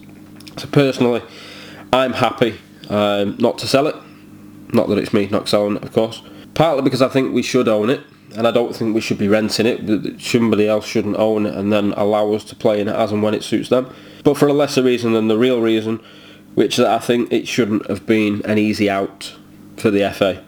So 0.57 0.67
personally, 0.67 1.21
I'm 1.93 2.13
happy 2.13 2.57
um, 2.89 3.35
not 3.39 3.57
to 3.59 3.67
sell 3.67 3.87
it. 3.87 3.95
Not 4.73 4.89
that 4.89 4.97
it's 4.97 5.13
me 5.13 5.27
not 5.27 5.47
selling 5.47 5.77
it, 5.77 5.83
of 5.83 5.93
course. 5.93 6.21
Partly 6.53 6.81
because 6.81 7.01
I 7.01 7.07
think 7.07 7.33
we 7.33 7.43
should 7.43 7.67
own 7.67 7.89
it, 7.89 8.01
and 8.35 8.47
I 8.47 8.51
don't 8.51 8.75
think 8.75 8.95
we 8.95 9.01
should 9.01 9.17
be 9.17 9.27
renting 9.27 9.65
it. 9.65 10.21
Somebody 10.21 10.67
else 10.67 10.85
shouldn't 10.85 11.17
own 11.17 11.45
it 11.45 11.53
and 11.53 11.71
then 11.71 11.93
allow 11.93 12.33
us 12.33 12.43
to 12.45 12.55
play 12.55 12.81
in 12.81 12.87
it 12.87 12.95
as 12.95 13.11
and 13.11 13.21
when 13.21 13.33
it 13.33 13.43
suits 13.43 13.69
them. 13.69 13.93
But 14.23 14.37
for 14.37 14.47
a 14.47 14.53
lesser 14.53 14.83
reason 14.83 15.13
than 15.13 15.27
the 15.27 15.37
real 15.37 15.61
reason, 15.61 16.01
which 16.57 16.79
I 16.79 16.97
think 16.97 17.31
it 17.31 17.47
shouldn't 17.47 17.87
have 17.87 18.07
been 18.07 18.41
an 18.43 18.57
easy 18.57 18.89
out 18.89 19.35
for 19.75 19.91
the 19.91 20.11
FA. 20.11 20.43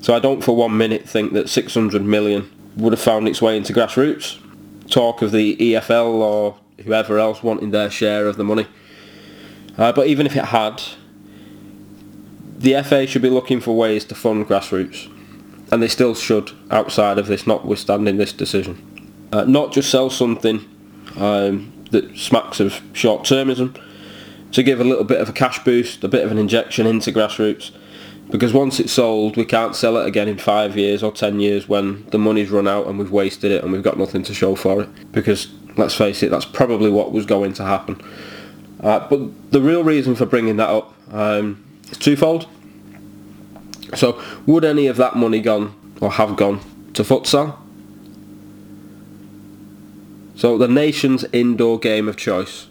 So 0.00 0.14
I 0.14 0.20
don't 0.20 0.44
for 0.44 0.54
one 0.54 0.78
minute 0.78 1.08
think 1.08 1.32
that 1.32 1.48
600 1.48 2.04
million 2.04 2.48
would 2.76 2.92
have 2.92 3.02
found 3.02 3.26
its 3.26 3.42
way 3.42 3.56
into 3.56 3.72
grassroots 3.72 4.38
talk 4.88 5.22
of 5.22 5.32
the 5.32 5.56
EFL 5.56 6.06
or 6.06 6.56
whoever 6.84 7.18
else 7.18 7.42
wanting 7.42 7.72
their 7.72 7.90
share 7.90 8.28
of 8.28 8.36
the 8.36 8.44
money. 8.44 8.68
Uh, 9.76 9.90
but 9.90 10.06
even 10.06 10.24
if 10.24 10.36
it 10.36 10.44
had, 10.44 10.80
the 12.56 12.80
FA 12.84 13.08
should 13.08 13.22
be 13.22 13.28
looking 13.28 13.60
for 13.60 13.76
ways 13.76 14.04
to 14.04 14.14
fund 14.14 14.46
grassroots. 14.46 15.10
And 15.72 15.82
they 15.82 15.88
still 15.88 16.14
should, 16.14 16.52
outside 16.70 17.18
of 17.18 17.26
this, 17.26 17.44
notwithstanding 17.44 18.18
this 18.18 18.32
decision. 18.32 19.28
Uh, 19.32 19.46
not 19.46 19.72
just 19.72 19.90
sell 19.90 20.10
something 20.10 20.64
um, 21.16 21.72
that 21.90 22.16
smacks 22.16 22.60
of 22.60 22.80
short-termism, 22.92 23.76
to 24.52 24.62
give 24.62 24.80
a 24.80 24.84
little 24.84 25.04
bit 25.04 25.20
of 25.20 25.28
a 25.28 25.32
cash 25.32 25.62
boost, 25.64 26.02
a 26.04 26.08
bit 26.08 26.24
of 26.24 26.30
an 26.30 26.38
injection 26.38 26.86
into 26.86 27.12
grassroots, 27.12 27.70
because 28.30 28.52
once 28.52 28.78
it's 28.78 28.92
sold 28.92 29.36
we 29.36 29.44
can't 29.44 29.74
sell 29.74 29.96
it 29.96 30.06
again 30.06 30.28
in 30.28 30.38
five 30.38 30.76
years 30.76 31.02
or 31.02 31.12
ten 31.12 31.40
years 31.40 31.68
when 31.68 32.06
the 32.10 32.18
money's 32.18 32.50
run 32.50 32.68
out 32.68 32.86
and 32.86 32.98
we've 32.98 33.10
wasted 33.10 33.50
it 33.50 33.62
and 33.62 33.72
we've 33.72 33.82
got 33.82 33.98
nothing 33.98 34.22
to 34.22 34.34
show 34.34 34.54
for 34.54 34.82
it. 34.82 35.12
Because 35.12 35.48
let's 35.76 35.94
face 35.94 36.22
it 36.22 36.30
that's 36.30 36.44
probably 36.44 36.90
what 36.90 37.12
was 37.12 37.26
going 37.26 37.52
to 37.54 37.64
happen. 37.64 38.00
Uh, 38.80 39.06
but 39.08 39.52
the 39.52 39.60
real 39.60 39.84
reason 39.84 40.14
for 40.14 40.26
bringing 40.26 40.56
that 40.56 40.68
up 40.68 40.94
um, 41.12 41.64
is 41.90 41.98
twofold. 41.98 42.46
So 43.94 44.22
would 44.46 44.64
any 44.64 44.86
of 44.86 44.96
that 44.96 45.16
money 45.16 45.40
gone 45.40 45.74
or 46.00 46.12
have 46.12 46.36
gone 46.36 46.60
to 46.94 47.02
futsal? 47.02 47.56
So 50.36 50.56
the 50.56 50.68
nation's 50.68 51.24
indoor 51.32 51.78
game 51.78 52.08
of 52.08 52.16
choice 52.16 52.68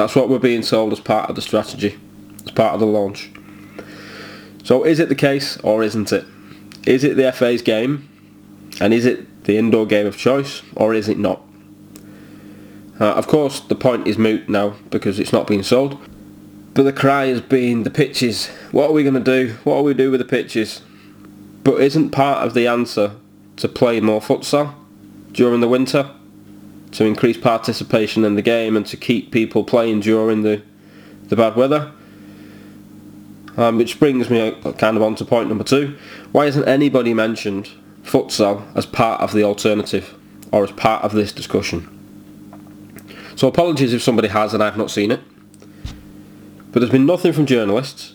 that's 0.00 0.14
what 0.14 0.28
we're 0.28 0.38
being 0.38 0.62
sold 0.62 0.92
as 0.92 1.00
part 1.00 1.28
of 1.28 1.36
the 1.36 1.42
strategy 1.42 1.98
as 2.44 2.52
part 2.52 2.74
of 2.74 2.80
the 2.80 2.86
launch 2.86 3.30
so 4.68 4.84
is 4.84 5.00
it 5.00 5.08
the 5.08 5.14
case 5.14 5.56
or 5.62 5.82
isn't 5.82 6.12
it? 6.12 6.26
Is 6.86 7.02
it 7.02 7.16
the 7.16 7.32
FA's 7.32 7.62
game? 7.62 8.06
And 8.82 8.92
is 8.92 9.06
it 9.06 9.44
the 9.44 9.56
indoor 9.56 9.86
game 9.86 10.06
of 10.06 10.18
choice 10.18 10.60
or 10.76 10.92
is 10.92 11.08
it 11.08 11.18
not? 11.18 11.40
Uh, 13.00 13.12
of 13.12 13.26
course 13.26 13.60
the 13.60 13.74
point 13.74 14.06
is 14.06 14.18
moot 14.18 14.46
now 14.46 14.74
because 14.90 15.18
it's 15.18 15.32
not 15.32 15.46
being 15.46 15.62
sold. 15.62 15.98
But 16.74 16.82
the 16.82 16.92
cry 16.92 17.28
has 17.28 17.40
been 17.40 17.84
the 17.84 17.90
pitches. 17.90 18.48
What 18.70 18.90
are 18.90 18.92
we 18.92 19.04
going 19.04 19.14
to 19.14 19.20
do? 19.20 19.54
What 19.64 19.78
do 19.78 19.84
we 19.84 19.94
do 19.94 20.10
with 20.10 20.20
the 20.20 20.26
pitches? 20.26 20.82
But 21.64 21.80
isn't 21.80 22.10
part 22.10 22.46
of 22.46 22.52
the 22.52 22.66
answer 22.66 23.12
to 23.56 23.68
play 23.68 24.00
more 24.00 24.20
futsal 24.20 24.74
during 25.32 25.62
the 25.62 25.68
winter? 25.68 26.14
To 26.92 27.04
increase 27.04 27.36
participation 27.36 28.24
in 28.24 28.34
the 28.34 28.42
game 28.42 28.76
and 28.76 28.86
to 28.86 28.96
keep 28.96 29.30
people 29.30 29.62
playing 29.64 30.00
during 30.00 30.42
the, 30.42 30.62
the 31.24 31.36
bad 31.36 31.54
weather? 31.54 31.92
Um, 33.56 33.76
which 33.76 33.98
brings 33.98 34.30
me 34.30 34.40
uh, 34.40 34.72
kind 34.72 34.96
of 34.96 35.02
on 35.02 35.16
to 35.16 35.24
point 35.24 35.48
number 35.48 35.64
two. 35.64 35.98
Why 36.32 36.46
hasn't 36.46 36.68
anybody 36.68 37.12
mentioned 37.12 37.70
futsal 38.04 38.64
as 38.76 38.86
part 38.86 39.20
of 39.20 39.32
the 39.32 39.42
alternative 39.42 40.14
or 40.52 40.64
as 40.64 40.72
part 40.72 41.02
of 41.04 41.12
this 41.12 41.32
discussion? 41.32 41.94
So 43.36 43.48
apologies 43.48 43.92
if 43.92 44.02
somebody 44.02 44.28
has 44.28 44.54
and 44.54 44.62
I've 44.62 44.76
not 44.76 44.90
seen 44.90 45.10
it. 45.10 45.20
But 46.70 46.80
there's 46.80 46.92
been 46.92 47.06
nothing 47.06 47.32
from 47.32 47.46
journalists, 47.46 48.14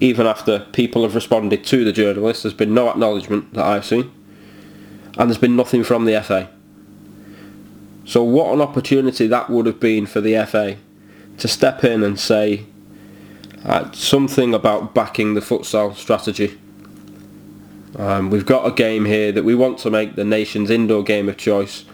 even 0.00 0.26
after 0.26 0.66
people 0.72 1.02
have 1.02 1.14
responded 1.14 1.64
to 1.64 1.84
the 1.84 1.92
journalists. 1.92 2.42
There's 2.42 2.54
been 2.54 2.74
no 2.74 2.90
acknowledgement 2.90 3.54
that 3.54 3.64
I've 3.64 3.84
seen. 3.84 4.10
And 5.18 5.30
there's 5.30 5.38
been 5.38 5.56
nothing 5.56 5.84
from 5.84 6.04
the 6.04 6.20
FA. 6.22 6.50
So 8.04 8.22
what 8.22 8.52
an 8.52 8.60
opportunity 8.60 9.26
that 9.26 9.50
would 9.50 9.66
have 9.66 9.80
been 9.80 10.06
for 10.06 10.20
the 10.20 10.44
FA 10.46 10.76
to 11.38 11.48
step 11.48 11.84
in 11.84 12.02
and 12.02 12.18
say, 12.18 12.66
uh, 13.64 13.90
something 13.92 14.54
about 14.54 14.94
backing 14.94 15.34
the 15.34 15.40
futsal 15.40 15.94
strategy. 15.94 16.58
Um, 17.96 18.30
we've 18.30 18.46
got 18.46 18.66
a 18.66 18.72
game 18.72 19.04
here 19.04 19.32
that 19.32 19.42
we 19.42 19.54
want 19.54 19.78
to 19.80 19.90
make 19.90 20.16
the 20.16 20.24
nation's 20.24 20.70
indoor 20.70 21.02
game 21.02 21.28
of 21.28 21.36
choice. 21.36 21.84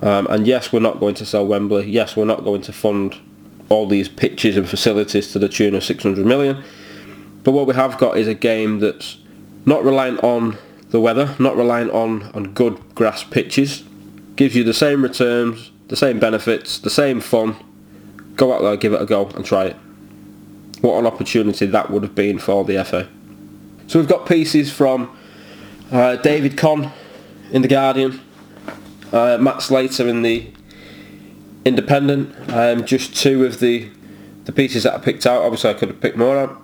Um, 0.00 0.26
and 0.28 0.46
yes, 0.46 0.72
we're 0.72 0.80
not 0.80 0.98
going 0.98 1.14
to 1.16 1.26
sell 1.26 1.46
Wembley. 1.46 1.88
Yes, 1.88 2.16
we're 2.16 2.24
not 2.24 2.44
going 2.44 2.62
to 2.62 2.72
fund 2.72 3.16
all 3.68 3.86
these 3.86 4.08
pitches 4.08 4.56
and 4.56 4.68
facilities 4.68 5.32
to 5.32 5.38
the 5.38 5.48
tune 5.48 5.74
of 5.74 5.84
600 5.84 6.26
million. 6.26 6.62
But 7.44 7.52
what 7.52 7.66
we 7.66 7.74
have 7.74 7.98
got 7.98 8.16
is 8.16 8.26
a 8.26 8.34
game 8.34 8.80
that's 8.80 9.18
not 9.64 9.84
reliant 9.84 10.22
on 10.24 10.58
the 10.90 11.00
weather, 11.00 11.34
not 11.38 11.56
reliant 11.56 11.90
on, 11.92 12.24
on 12.34 12.52
good 12.52 12.94
grass 12.94 13.22
pitches. 13.22 13.84
Gives 14.36 14.56
you 14.56 14.64
the 14.64 14.74
same 14.74 15.02
returns, 15.02 15.70
the 15.88 15.96
same 15.96 16.18
benefits, 16.18 16.78
the 16.78 16.90
same 16.90 17.20
fun. 17.20 17.56
Go 18.36 18.52
out 18.52 18.62
there, 18.62 18.76
give 18.76 18.92
it 18.92 19.02
a 19.02 19.06
go 19.06 19.26
and 19.28 19.44
try 19.44 19.66
it 19.66 19.76
what 20.82 20.98
an 20.98 21.06
opportunity 21.06 21.64
that 21.64 21.90
would 21.90 22.02
have 22.02 22.14
been 22.14 22.38
for 22.38 22.64
the 22.64 22.84
FA. 22.84 23.08
So 23.86 23.98
we've 23.98 24.08
got 24.08 24.26
pieces 24.26 24.70
from 24.70 25.16
uh, 25.90 26.16
David 26.16 26.58
Conn 26.58 26.90
in 27.52 27.62
The 27.62 27.68
Guardian, 27.68 28.20
uh, 29.12 29.38
Matt 29.40 29.62
Slater 29.62 30.08
in 30.08 30.22
The 30.22 30.50
Independent, 31.64 32.34
um, 32.50 32.84
just 32.84 33.16
two 33.16 33.44
of 33.44 33.60
the, 33.60 33.88
the 34.44 34.52
pieces 34.52 34.82
that 34.82 34.94
I 34.94 34.98
picked 34.98 35.24
out. 35.24 35.42
Obviously 35.42 35.70
I 35.70 35.74
could 35.74 35.88
have 35.88 36.00
picked 36.00 36.16
more 36.16 36.36
out. 36.36 36.60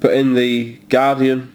But 0.00 0.12
in 0.12 0.34
The 0.34 0.74
Guardian, 0.90 1.50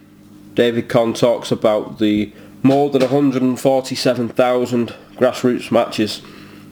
David 0.55 0.89
Conn 0.89 1.13
talks 1.13 1.51
about 1.51 1.99
the 1.99 2.33
more 2.63 2.89
than 2.89 3.01
147,000 3.01 4.95
grassroots 5.15 5.71
matches 5.71 6.21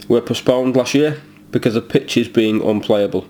were 0.07 0.21
postponed 0.21 0.75
last 0.75 0.93
year 0.93 1.21
because 1.51 1.75
of 1.75 1.89
pitches 1.89 2.27
being 2.27 2.61
unplayable. 2.61 3.27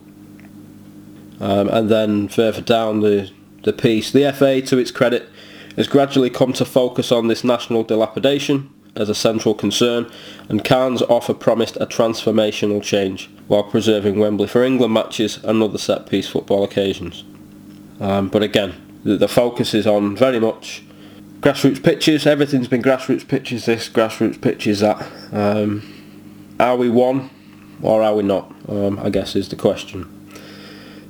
Um, 1.40 1.68
and 1.70 1.90
then 1.90 2.28
further 2.28 2.62
down 2.62 3.02
the, 3.02 3.32
the 3.64 3.74
piece, 3.74 4.12
the 4.12 4.32
FA, 4.32 4.62
to 4.62 4.78
its 4.78 4.92
credit, 4.92 5.30
has 5.76 5.88
gradually 5.88 6.30
come 6.30 6.54
to 6.54 6.66
focus 6.66 7.12
on 7.12 7.28
this 7.28 7.44
national 7.44 7.84
dilapidation 7.84 8.70
as 8.96 9.10
a 9.10 9.16
central 9.16 9.54
concern, 9.54 10.10
and 10.48 10.64
Khan's 10.64 11.02
offer 11.04 11.34
promised 11.34 11.76
a 11.78 11.86
transformational 11.86 12.82
change 12.82 13.30
while 13.48 13.64
preserving 13.64 14.20
Wembley 14.20 14.48
for 14.48 14.64
England 14.64 14.94
matches 14.94 15.44
and 15.44 15.62
other 15.62 15.78
set-piece 15.78 16.30
football 16.30 16.64
occasions. 16.64 17.24
Um, 18.00 18.30
but 18.30 18.42
again, 18.42 19.00
the, 19.04 19.18
the, 19.18 19.28
focus 19.28 19.74
is 19.74 19.86
on 19.86 20.16
very 20.16 20.40
much 20.40 20.84
grassroots 21.46 21.84
pitches. 21.84 22.26
Everything's 22.26 22.68
been 22.68 22.82
grassroots 22.82 23.28
pitches 23.28 23.66
this, 23.66 23.88
grassroots 23.88 24.42
pitches 24.42 24.80
that. 24.80 25.06
Um, 25.32 25.84
are 26.60 26.76
we 26.76 26.90
one 26.90 27.30
or 27.84 28.02
are 28.02 28.16
we 28.16 28.24
not? 28.24 28.52
Um, 28.68 28.98
I 28.98 29.12
guess 29.12 29.36
is 29.36 29.48
the 29.50 29.56
question. 29.56 30.12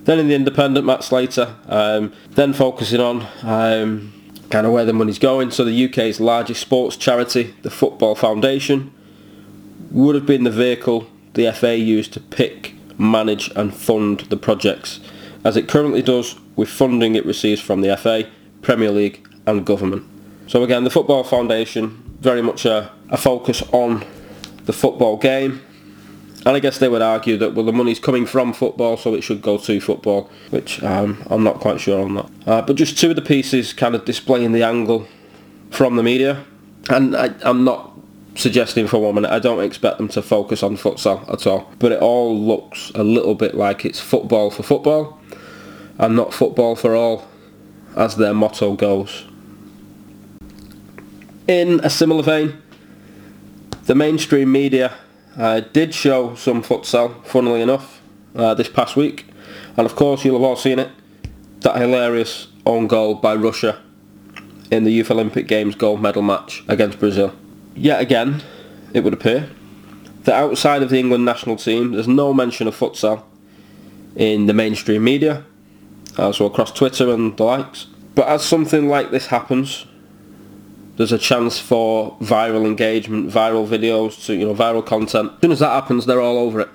Then 0.04 0.20
in 0.20 0.28
the 0.28 0.36
independent, 0.36 0.86
Matt 0.86 1.06
Slater, 1.06 1.56
um, 1.68 2.12
then 2.32 2.52
focusing 2.52 3.00
on 3.00 3.26
um, 3.44 4.12
kind 4.50 4.68
of 4.68 4.74
where 4.74 4.84
the 4.84 4.92
money's 4.92 5.20
going. 5.20 5.52
So 5.52 5.64
the 5.64 5.86
UK's 5.86 6.20
largest 6.20 6.60
sports 6.60 6.98
charity, 6.98 7.56
the 7.62 7.72
Football 7.72 8.16
Foundation, 8.16 8.94
would 9.90 10.16
have 10.16 10.26
been 10.26 10.44
the 10.44 10.52
vehicle 10.52 11.08
the 11.36 11.50
FA 11.54 11.78
used 11.78 12.12
to 12.12 12.20
pick, 12.20 12.76
manage 13.00 13.50
and 13.56 13.74
fund 13.74 14.20
the 14.30 14.38
projects, 14.38 15.00
as 15.46 15.56
it 15.56 15.70
currently 15.70 16.02
does 16.02 16.38
with 16.58 16.68
funding 16.68 17.16
it 17.16 17.26
receives 17.26 17.62
from 17.62 17.80
the 17.80 17.96
FA, 17.96 18.30
Premier 18.62 18.92
League 18.92 19.26
and 19.48 19.66
government. 19.66 20.06
So 20.48 20.64
again, 20.64 20.84
the 20.84 20.90
Football 20.90 21.24
Foundation, 21.24 22.18
very 22.20 22.42
much 22.42 22.66
a, 22.66 22.92
a 23.10 23.18
focus 23.18 23.64
on 23.72 24.06
the 24.66 24.74
football 24.74 25.18
game. 25.18 25.62
And 26.46 26.56
I 26.56 26.60
guess 26.60 26.78
they 26.78 26.88
would 26.88 27.02
argue 27.02 27.38
that, 27.38 27.56
well, 27.56 27.66
the 27.66 27.74
money's 27.74 28.00
coming 28.00 28.28
from 28.28 28.54
football, 28.54 28.98
so 28.98 29.16
it 29.16 29.22
should 29.24 29.42
go 29.42 29.58
to 29.58 29.82
football, 29.82 30.30
which 30.52 30.84
um, 30.84 31.24
I'm 31.32 31.44
not 31.44 31.60
quite 31.60 31.82
sure 31.82 32.04
on 32.04 32.14
that. 32.16 32.30
Uh, 32.46 32.62
but 32.62 32.76
just 32.76 33.00
two 33.00 33.10
of 33.10 33.16
the 33.16 33.24
pieces 33.24 33.74
kind 33.74 33.96
of 33.96 34.06
displaying 34.06 34.52
the 34.52 34.62
angle 34.62 35.08
from 35.72 35.96
the 35.96 36.04
media. 36.04 36.46
And 36.90 37.16
I, 37.16 37.34
I'm 37.42 37.64
not 37.64 37.98
suggesting 38.36 38.86
for 38.86 39.00
one 39.00 39.16
minute, 39.16 39.32
I 39.32 39.40
don't 39.40 39.64
expect 39.64 39.98
them 39.98 40.08
to 40.10 40.22
focus 40.22 40.62
on 40.62 40.78
futsal 40.78 41.28
at 41.34 41.48
all. 41.48 41.72
But 41.80 41.94
it 41.94 42.02
all 42.02 42.38
looks 42.38 42.92
a 42.94 43.04
little 43.04 43.34
bit 43.34 43.56
like 43.56 43.84
it's 43.84 44.00
football 44.00 44.52
for 44.52 44.62
football 44.62 45.20
and 45.98 46.16
not 46.16 46.32
football 46.32 46.76
for 46.76 46.96
all, 46.96 47.28
as 47.96 48.18
their 48.18 48.36
motto 48.36 48.76
goes. 48.76 49.26
In 51.48 51.80
a 51.84 51.92
similar 51.92 52.24
vein, 52.24 52.60
the 53.84 53.94
mainstream 53.94 54.52
media 54.52 54.96
uh, 55.38 55.60
did 55.60 55.94
show 55.94 56.34
some 56.34 56.64
futsal, 56.64 57.24
funnily 57.24 57.62
enough, 57.62 58.02
uh, 58.36 58.56
this 58.56 58.68
past 58.68 58.96
week. 58.96 59.28
And 59.78 59.86
of 59.86 59.96
course 59.96 60.26
you'll 60.26 60.40
have 60.40 60.44
all 60.44 60.56
seen 60.56 60.80
it, 60.80 60.90
that 61.60 61.78
hilarious 61.78 62.48
own 62.66 62.88
goal 62.88 63.14
by 63.14 63.36
Russia 63.36 63.80
in 64.72 64.86
the 64.86 64.92
Youth 64.92 65.12
Olympic 65.12 65.48
Games 65.48 65.76
gold 65.76 66.02
medal 66.02 66.24
match 66.24 66.64
against 66.68 67.00
Brazil. 67.00 67.36
Yet 67.76 68.02
again, 68.02 68.42
it 68.94 69.04
would 69.04 69.14
appear, 69.14 69.48
that 70.24 70.34
outside 70.34 70.82
of 70.82 70.90
the 70.90 70.98
England 70.98 71.26
national 71.26 71.58
team, 71.58 71.92
there's 71.92 72.08
no 72.08 72.34
mention 72.34 72.68
of 72.68 72.76
futsal 72.76 73.22
in 74.16 74.48
the 74.48 74.54
mainstream 74.54 75.04
media, 75.04 75.46
also 76.18 76.48
across 76.48 76.72
Twitter 76.72 77.14
and 77.14 77.38
the 77.38 77.44
likes. 77.44 77.86
But 78.16 78.30
as 78.30 78.44
something 78.44 78.88
like 78.88 79.12
this 79.12 79.28
happens, 79.28 79.86
there's 80.98 81.12
a 81.12 81.18
chance 81.18 81.60
for 81.60 82.16
viral 82.20 82.66
engagement, 82.66 83.30
viral 83.30 83.68
videos, 83.68 84.26
to 84.26 84.34
you 84.34 84.46
know, 84.46 84.56
viral 84.56 84.86
content. 84.86 85.32
As 85.36 85.42
soon 85.42 85.52
as 85.52 85.60
that 85.60 85.70
happens, 85.70 86.06
they're 86.06 86.22
all 86.22 86.38
over 86.38 86.62
it. 86.62 86.70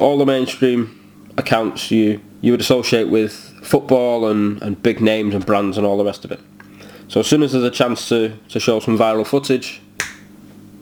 All 0.00 0.18
the 0.18 0.26
mainstream 0.26 0.98
accounts 1.36 1.90
you 1.90 2.20
you 2.42 2.50
would 2.50 2.60
associate 2.60 3.08
with 3.08 3.32
football 3.62 4.26
and, 4.26 4.60
and 4.62 4.82
big 4.82 5.00
names 5.00 5.34
and 5.34 5.46
brands 5.46 5.78
and 5.78 5.86
all 5.86 5.96
the 5.96 6.04
rest 6.04 6.24
of 6.24 6.32
it. 6.32 6.40
So 7.06 7.20
as 7.20 7.26
soon 7.28 7.42
as 7.42 7.52
there's 7.52 7.64
a 7.64 7.70
chance 7.70 8.08
to, 8.08 8.36
to 8.48 8.58
show 8.58 8.80
some 8.80 8.98
viral 8.98 9.24
footage, 9.24 9.80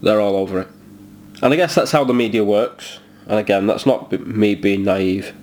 they're 0.03 0.21
all 0.21 0.37
over 0.37 0.61
it. 0.61 0.69
And 1.43 1.53
I 1.53 1.57
guess 1.57 1.75
that's 1.75 1.93
how 1.93 2.03
the 2.03 2.15
media 2.15 2.45
works. 2.45 2.99
And 3.27 3.39
again, 3.39 3.67
that's 3.67 3.85
not 3.85 4.11
me 4.27 4.55
being 4.55 4.85
naive. 4.85 5.35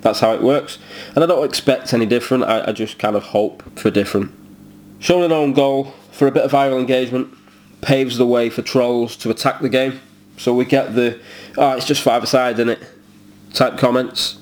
That's 0.00 0.20
how 0.20 0.32
it 0.34 0.42
works. 0.42 0.78
And 1.14 1.22
I 1.22 1.26
don't 1.28 1.44
expect 1.44 1.94
any 1.94 2.06
different. 2.06 2.44
I, 2.44 2.68
I 2.68 2.72
just 2.72 2.98
kind 2.98 3.14
of 3.14 3.24
hope 3.24 3.78
for 3.78 3.90
different. 3.90 4.32
Showing 5.00 5.24
an 5.24 5.32
own 5.32 5.54
goal 5.54 5.94
for 6.12 6.28
a 6.28 6.30
bit 6.30 6.44
of 6.44 6.52
viral 6.52 6.78
engagement 6.78 7.34
paves 7.80 8.18
the 8.18 8.26
way 8.26 8.50
for 8.50 8.60
trolls 8.60 9.16
to 9.16 9.30
attack 9.30 9.60
the 9.60 9.70
game. 9.70 9.98
So 10.36 10.54
we 10.54 10.66
get 10.66 10.94
the, 10.94 11.18
oh, 11.56 11.72
it's 11.72 11.86
just 11.86 12.02
five-a-side, 12.02 12.56
isn't 12.56 12.68
it? 12.68 12.80
Type 13.54 13.78
comments, 13.78 14.38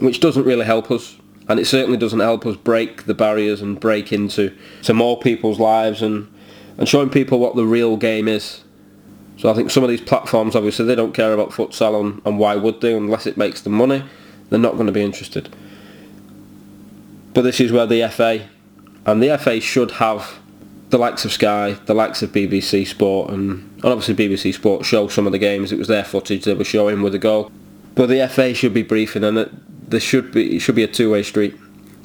which 0.00 0.18
doesn't 0.18 0.44
really 0.44 0.64
help 0.64 0.90
us. 0.90 1.16
And 1.48 1.60
it 1.60 1.66
certainly 1.66 1.96
doesn't 1.96 2.18
help 2.18 2.44
us 2.44 2.56
break 2.56 3.04
the 3.04 3.14
barriers 3.14 3.62
and 3.62 3.78
break 3.78 4.12
into 4.12 4.56
to 4.82 4.94
more 4.94 5.18
people's 5.18 5.60
lives 5.60 6.02
and, 6.02 6.32
and 6.76 6.88
showing 6.88 7.08
people 7.08 7.38
what 7.38 7.54
the 7.54 7.64
real 7.64 7.96
game 7.96 8.26
is. 8.26 8.64
So 9.36 9.48
I 9.48 9.54
think 9.54 9.70
some 9.70 9.84
of 9.84 9.90
these 9.90 10.00
platforms, 10.00 10.56
obviously, 10.56 10.86
they 10.86 10.94
don't 10.96 11.14
care 11.14 11.32
about 11.32 11.50
futsal 11.50 12.00
and, 12.00 12.20
and 12.24 12.38
why 12.38 12.56
would 12.56 12.80
they 12.80 12.94
unless 12.94 13.26
it 13.26 13.36
makes 13.36 13.62
them 13.62 13.72
money. 13.74 14.04
They're 14.48 14.58
not 14.58 14.74
going 14.74 14.86
to 14.86 14.92
be 14.92 15.02
interested. 15.02 15.48
But 17.32 17.42
this 17.42 17.60
is 17.60 17.70
where 17.70 17.86
the 17.86 18.08
FA 18.08 18.48
and 19.06 19.22
the 19.22 19.36
FA 19.38 19.60
should 19.60 19.92
have 19.92 20.38
the 20.90 20.98
likes 20.98 21.24
of 21.24 21.32
Sky, 21.32 21.76
the 21.86 21.94
likes 21.94 22.22
of 22.22 22.32
BBC 22.32 22.86
Sport, 22.86 23.30
and, 23.30 23.60
and 23.76 23.84
obviously 23.84 24.14
BBC 24.14 24.54
Sport 24.54 24.84
show 24.84 25.08
some 25.08 25.26
of 25.26 25.32
the 25.32 25.38
games. 25.38 25.72
It 25.72 25.78
was 25.78 25.88
their 25.88 26.04
footage 26.04 26.44
they 26.44 26.54
were 26.54 26.64
showing 26.64 27.00
with 27.02 27.12
the 27.12 27.18
goal. 27.18 27.50
But 27.94 28.08
the 28.08 28.28
FA 28.28 28.54
should 28.54 28.74
be 28.74 28.82
briefing, 28.82 29.24
and 29.24 29.38
it, 29.38 29.90
there 29.90 30.00
should 30.00 30.32
be 30.32 30.56
it 30.56 30.60
should 30.60 30.74
be 30.74 30.82
a 30.82 30.88
two-way 30.88 31.22
street. 31.22 31.56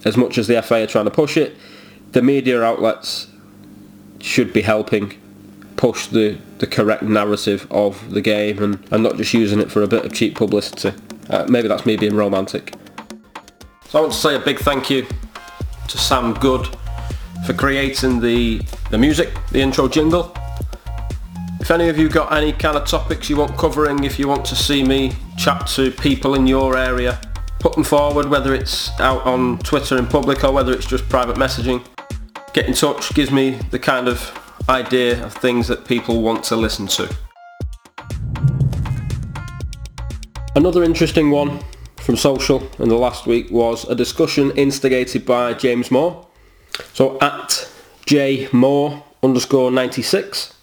As 0.04 0.16
much 0.16 0.38
as 0.38 0.48
the 0.48 0.62
FA 0.62 0.84
are 0.84 0.88
trying 0.88 1.06
to 1.06 1.12
push 1.12 1.36
it, 1.36 1.56
the 2.12 2.22
media 2.22 2.62
outlets 2.62 3.28
should 4.22 4.54
be 4.54 4.62
helping 4.62 5.20
push 5.78 6.08
the, 6.08 6.38
the 6.60 6.68
correct 6.68 7.04
narrative 7.04 7.68
of 7.70 8.12
the 8.12 8.22
game 8.22 8.62
and, 8.64 8.80
and 8.92 9.04
not 9.04 9.18
just 9.18 9.34
using 9.34 9.60
it 9.60 9.72
for 9.72 9.82
a 9.82 9.88
bit 9.88 10.06
of 10.06 10.14
cheap 10.14 10.36
publicity. 10.36 10.94
Uh, 11.30 11.46
maybe 11.50 11.68
that's 11.68 11.86
me 11.86 11.98
being 11.98 12.16
romantic. 12.16 12.74
So 13.90 14.00
I 14.00 14.02
want 14.02 14.14
to 14.14 14.20
say 14.20 14.36
a 14.36 14.40
big 14.40 14.60
thank 14.60 14.90
you 14.90 15.06
to 15.88 15.98
Sam 15.98 16.34
Good 16.34 16.68
for 17.46 17.54
creating 17.54 18.20
the, 18.20 18.62
the 18.92 18.98
music, 18.98 19.34
the 19.52 19.60
intro 19.60 19.88
jingle. 19.88 20.36
If 21.60 21.72
any 21.72 21.90
of 21.90 21.98
you 21.98 22.10
got 22.10 22.32
any 22.32 22.54
kind 22.54 22.78
of 22.78 22.86
topics 22.86 23.30
you 23.30 23.38
want 23.38 23.58
covering, 23.58 24.04
if 24.04 24.20
you 24.20 24.28
want 24.28 24.46
to 24.46 24.56
see 24.56 24.84
me 24.84 25.14
chat 25.38 25.66
to 25.68 25.92
people 25.92 26.36
in 26.36 26.46
your 26.46 26.78
area, 26.78 27.20
put 27.60 27.74
them 27.74 27.84
forward, 27.84 28.30
whether 28.30 28.54
it's 28.54 28.92
out 29.00 29.26
on 29.26 29.58
Twitter 29.60 29.98
in 29.98 30.06
public 30.06 30.44
or 30.44 30.52
whether 30.52 30.72
it's 30.72 30.86
just 30.86 31.10
private 31.10 31.38
messaging. 31.38 31.84
Get 32.54 32.68
in 32.68 32.74
touch, 32.74 33.14
gives 33.14 33.32
me 33.32 33.60
the 33.72 33.80
kind 33.80 34.08
of 34.08 34.32
idea 34.70 35.24
of 35.26 35.34
things 35.34 35.68
that 35.68 35.86
people 35.86 36.22
want 36.22 36.44
to 36.46 36.56
listen 36.56 36.88
to. 36.88 37.16
Another 40.56 40.84
interesting 40.84 41.32
one 41.32 41.60
from 41.98 42.16
social 42.16 42.70
in 42.80 42.88
the 42.88 42.96
last 42.96 43.26
week 43.26 43.50
was 43.52 43.84
a 43.90 43.96
discussion 43.96 44.52
instigated 44.52 45.26
by 45.26 45.54
James 45.54 45.92
Moore 45.92 46.25
so 46.94 47.18
at 47.20 47.70
J 48.06 48.48
Moore 48.52 49.04
underscore 49.24 49.72
96. 49.72 50.54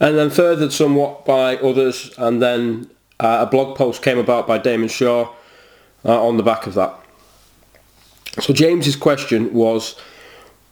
And 0.00 0.16
then 0.18 0.30
furthered 0.30 0.72
somewhat 0.72 1.24
by 1.24 1.56
others 1.56 2.12
and 2.18 2.42
then 2.42 2.90
uh, 3.20 3.38
a 3.40 3.46
blog 3.46 3.76
post 3.76 4.02
came 4.02 4.18
about 4.18 4.46
by 4.46 4.58
Damon 4.58 4.88
Shaw 4.88 5.32
uh, 6.04 6.26
on 6.26 6.36
the 6.36 6.42
back 6.42 6.66
of 6.66 6.74
that. 6.74 6.94
So 8.40 8.52
James's 8.52 8.96
question 8.96 9.52
was, 9.54 9.96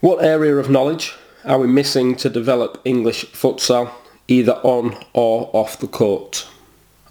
what 0.00 0.24
area 0.24 0.56
of 0.56 0.68
knowledge 0.68 1.14
are 1.44 1.58
we 1.58 1.68
missing 1.68 2.16
to 2.16 2.28
develop 2.28 2.80
English 2.84 3.24
futsal 3.26 3.90
either 4.26 4.54
on 4.64 4.96
or 5.12 5.50
off 5.52 5.78
the 5.78 5.86
court? 5.86 6.46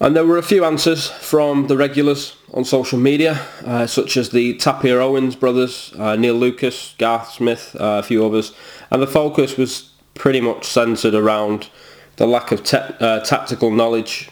And 0.02 0.16
there 0.16 0.26
were 0.26 0.36
a 0.36 0.42
few 0.42 0.64
answers 0.64 1.06
from 1.06 1.68
the 1.68 1.76
regulars 1.76 2.34
on 2.52 2.64
social 2.64 2.98
media, 2.98 3.40
uh, 3.64 3.86
such 3.86 4.16
as 4.16 4.30
the 4.30 4.54
Tapia 4.54 4.98
Owens 4.98 5.36
brothers, 5.36 5.94
uh, 5.96 6.16
Neil 6.16 6.34
Lucas, 6.34 6.96
Garth 6.98 7.30
Smith, 7.30 7.76
uh, 7.78 8.00
a 8.00 8.02
few 8.02 8.26
others. 8.26 8.52
And 8.90 9.00
the 9.00 9.06
focus 9.06 9.56
was 9.56 9.90
pretty 10.14 10.40
much 10.40 10.66
centred 10.66 11.14
around 11.14 11.68
the 12.16 12.26
lack 12.26 12.50
of 12.50 12.64
te- 12.64 12.78
uh, 12.78 13.20
tactical 13.20 13.70
knowledge 13.70 14.28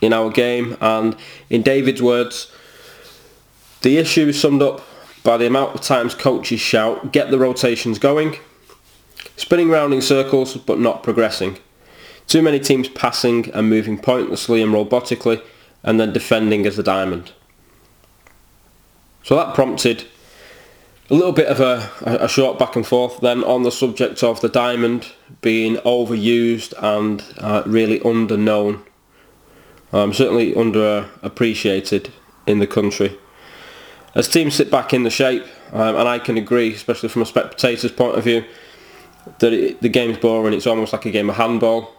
in 0.00 0.12
our 0.12 0.30
game. 0.30 0.76
And 0.80 1.16
in 1.50 1.62
David's 1.62 2.00
words, 2.00 2.52
the 3.82 3.98
issue 3.98 4.28
is 4.28 4.40
summed 4.40 4.62
up 4.62 4.80
by 5.24 5.36
the 5.36 5.48
amount 5.48 5.74
of 5.74 5.80
times 5.80 6.14
coaches 6.14 6.60
shout, 6.60 7.12
get 7.12 7.32
the 7.32 7.38
rotations 7.40 7.98
going, 7.98 8.36
spinning 9.36 9.70
round 9.70 9.92
in 9.92 10.00
circles 10.00 10.56
but 10.56 10.78
not 10.78 11.02
progressing. 11.02 11.58
Too 12.26 12.42
many 12.42 12.58
teams 12.58 12.88
passing 12.88 13.50
and 13.52 13.68
moving 13.68 13.98
pointlessly 13.98 14.62
and 14.62 14.72
robotically 14.72 15.42
and 15.82 16.00
then 16.00 16.12
defending 16.12 16.66
as 16.66 16.78
a 16.78 16.82
diamond. 16.82 17.32
So 19.22 19.36
that 19.36 19.54
prompted 19.54 20.04
a 21.10 21.14
little 21.14 21.32
bit 21.32 21.48
of 21.48 21.60
a, 21.60 21.90
a 22.04 22.28
short 22.28 22.58
back 22.58 22.76
and 22.76 22.86
forth 22.86 23.20
then 23.20 23.44
on 23.44 23.62
the 23.62 23.70
subject 23.70 24.22
of 24.22 24.40
the 24.40 24.48
diamond 24.48 25.12
being 25.42 25.76
overused 25.76 26.72
and 26.78 27.22
uh, 27.38 27.62
really 27.66 28.00
underknown. 28.00 28.82
Um, 29.92 30.12
certainly 30.12 30.52
underappreciated 30.54 32.10
in 32.46 32.58
the 32.58 32.66
country. 32.66 33.16
As 34.14 34.28
teams 34.28 34.54
sit 34.54 34.70
back 34.70 34.92
in 34.92 35.02
the 35.04 35.10
shape, 35.10 35.44
um, 35.72 35.96
and 35.96 36.08
I 36.08 36.18
can 36.18 36.36
agree, 36.36 36.72
especially 36.72 37.08
from 37.08 37.22
a 37.22 37.26
spectator's 37.26 37.92
point 37.92 38.16
of 38.16 38.24
view, 38.24 38.44
that 39.38 39.52
it, 39.52 39.82
the 39.82 39.88
game's 39.88 40.18
boring. 40.18 40.54
It's 40.54 40.66
almost 40.66 40.92
like 40.92 41.06
a 41.06 41.10
game 41.10 41.30
of 41.30 41.36
handball 41.36 41.94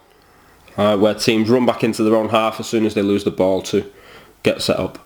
uh, 0.77 0.97
where 0.97 1.13
teams 1.13 1.49
run 1.49 1.65
back 1.65 1.83
into 1.83 2.03
their 2.03 2.15
own 2.15 2.29
half 2.29 2.59
as 2.59 2.67
soon 2.67 2.85
as 2.85 2.93
they 2.93 3.01
lose 3.01 3.23
the 3.23 3.31
ball 3.31 3.61
to 3.61 3.89
get 4.43 4.61
set 4.61 4.79
up. 4.79 4.99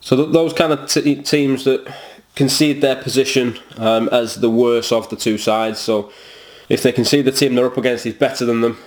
So 0.00 0.16
th- 0.16 0.32
those 0.32 0.52
kind 0.52 0.72
of 0.72 0.88
t- 0.88 1.22
teams 1.22 1.64
that 1.64 1.92
concede 2.34 2.80
their 2.80 2.96
position 2.96 3.58
um, 3.76 4.08
as 4.10 4.36
the 4.36 4.50
worst 4.50 4.92
of 4.92 5.08
the 5.08 5.16
two 5.16 5.38
sides. 5.38 5.80
So 5.80 6.12
if 6.68 6.82
they 6.82 6.92
concede 6.92 7.24
the 7.24 7.32
team 7.32 7.54
they're 7.54 7.66
up 7.66 7.76
against 7.76 8.06
is 8.06 8.14
better 8.14 8.44
than 8.44 8.60
them, 8.60 8.78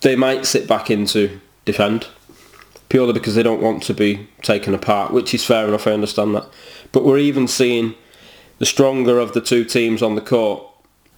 they 0.00 0.16
might 0.16 0.46
sit 0.46 0.68
back 0.68 0.90
into 0.90 1.40
defend 1.64 2.08
purely 2.88 3.12
because 3.12 3.34
they 3.34 3.42
don't 3.42 3.62
want 3.62 3.82
to 3.82 3.94
be 3.94 4.28
taken 4.42 4.74
apart, 4.74 5.12
which 5.12 5.34
is 5.34 5.44
fair 5.44 5.66
enough. 5.66 5.86
I 5.86 5.92
understand 5.92 6.34
that. 6.34 6.46
But 6.92 7.04
we're 7.04 7.18
even 7.18 7.48
seeing 7.48 7.94
the 8.58 8.66
stronger 8.66 9.18
of 9.18 9.32
the 9.32 9.40
two 9.40 9.64
teams 9.64 10.02
on 10.02 10.14
the 10.14 10.20
court 10.20 10.64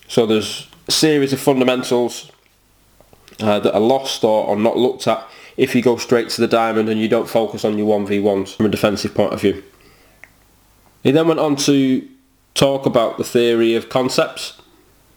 So 0.08 0.26
there's 0.26 0.68
a 0.88 0.92
series 0.92 1.34
of 1.34 1.40
fundamentals 1.40 2.32
uh, 3.40 3.60
that 3.60 3.74
are 3.74 3.82
lost 3.82 4.24
or, 4.24 4.46
or 4.46 4.56
not 4.56 4.78
looked 4.78 5.08
at 5.08 5.28
if 5.58 5.76
you 5.76 5.82
go 5.82 5.98
straight 5.98 6.30
to 6.30 6.42
the 6.42 6.48
diamond 6.48 6.90
and 6.90 7.00
you 7.00 7.08
don't 7.08 7.30
focus 7.30 7.64
on 7.64 7.78
your 7.78 7.88
1v1s 8.00 8.56
from 8.56 8.66
a 8.66 8.70
defensive 8.70 9.14
point 9.14 9.34
of 9.34 9.42
view. 9.42 9.64
He 11.04 11.12
then 11.12 11.28
went 11.28 11.40
on 11.40 11.56
to 11.58 12.08
talk 12.56 12.86
about 12.86 13.18
the 13.18 13.24
theory 13.24 13.76
of 13.76 13.90
concepts 13.90 14.62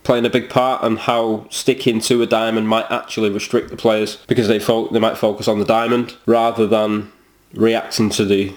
playing 0.05 0.25
a 0.25 0.31
big 0.31 0.49
part 0.49 0.83
and 0.83 0.99
how 1.01 1.47
sticking 1.51 2.01
to 2.01 2.23
a 2.23 2.27
diamond 2.27 2.69
might 2.69 2.91
actually 2.91 3.31
restrict 3.31 3.71
the 3.71 3.77
players 3.77 4.17
because 4.27 4.49
they 4.49 4.59
fo- 4.59 4.89
they 4.89 4.99
might 4.99 5.19
focus 5.19 5.49
on 5.49 5.59
the 5.59 5.65
diamond 5.65 6.17
rather 6.25 6.67
than 6.67 7.13
reacting 7.55 8.11
to 8.11 8.25
the 8.25 8.55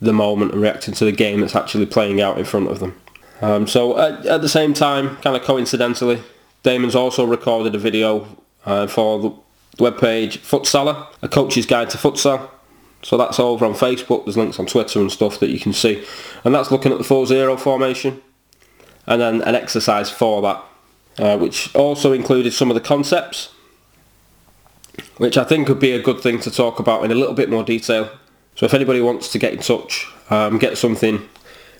the 0.00 0.12
moment 0.12 0.52
and 0.52 0.62
reacting 0.62 0.94
to 0.94 1.04
the 1.04 1.12
game 1.12 1.40
that's 1.40 1.54
actually 1.54 1.84
playing 1.84 2.20
out 2.20 2.38
in 2.38 2.44
front 2.44 2.68
of 2.68 2.80
them. 2.80 2.98
Um, 3.42 3.66
so 3.66 3.98
at, 3.98 4.24
at, 4.24 4.40
the 4.40 4.48
same 4.48 4.72
time, 4.72 5.16
kind 5.16 5.36
of 5.36 5.42
coincidentally, 5.42 6.22
Damon's 6.62 6.94
also 6.94 7.24
recorded 7.24 7.74
a 7.74 7.78
video 7.78 8.26
uh, 8.64 8.86
for 8.86 9.18
the 9.18 9.30
webpage 9.76 10.38
Futsaler, 10.38 11.06
a 11.22 11.28
coach's 11.28 11.66
guide 11.66 11.90
to 11.90 11.98
futsal. 11.98 12.48
So 13.02 13.16
that's 13.16 13.40
over 13.40 13.64
on 13.64 13.72
Facebook. 13.72 14.24
There's 14.24 14.36
links 14.36 14.58
on 14.58 14.66
Twitter 14.66 15.00
and 15.00 15.10
stuff 15.10 15.40
that 15.40 15.48
you 15.48 15.58
can 15.58 15.72
see. 15.72 16.04
And 16.44 16.54
that's 16.54 16.70
looking 16.70 16.92
at 16.92 16.98
the 16.98 17.04
4-0 17.04 17.58
formation. 17.58 18.20
And 19.06 19.20
then 19.20 19.42
an 19.42 19.54
exercise 19.54 20.10
for 20.10 20.42
that, 20.42 20.64
uh, 21.18 21.38
which 21.38 21.74
also 21.74 22.12
included 22.12 22.52
some 22.52 22.70
of 22.70 22.74
the 22.74 22.80
concepts, 22.80 23.54
which 25.20 25.36
I 25.36 25.44
think 25.44 25.68
would 25.68 25.78
be 25.78 25.92
a 25.92 26.00
good 26.00 26.22
thing 26.22 26.40
to 26.40 26.50
talk 26.50 26.78
about 26.78 27.04
in 27.04 27.10
a 27.10 27.14
little 27.14 27.34
bit 27.34 27.50
more 27.50 27.62
detail. 27.62 28.10
So 28.54 28.64
if 28.64 28.72
anybody 28.72 29.02
wants 29.02 29.30
to 29.32 29.38
get 29.38 29.52
in 29.52 29.58
touch, 29.58 30.06
um, 30.30 30.56
get 30.56 30.78
something 30.78 31.28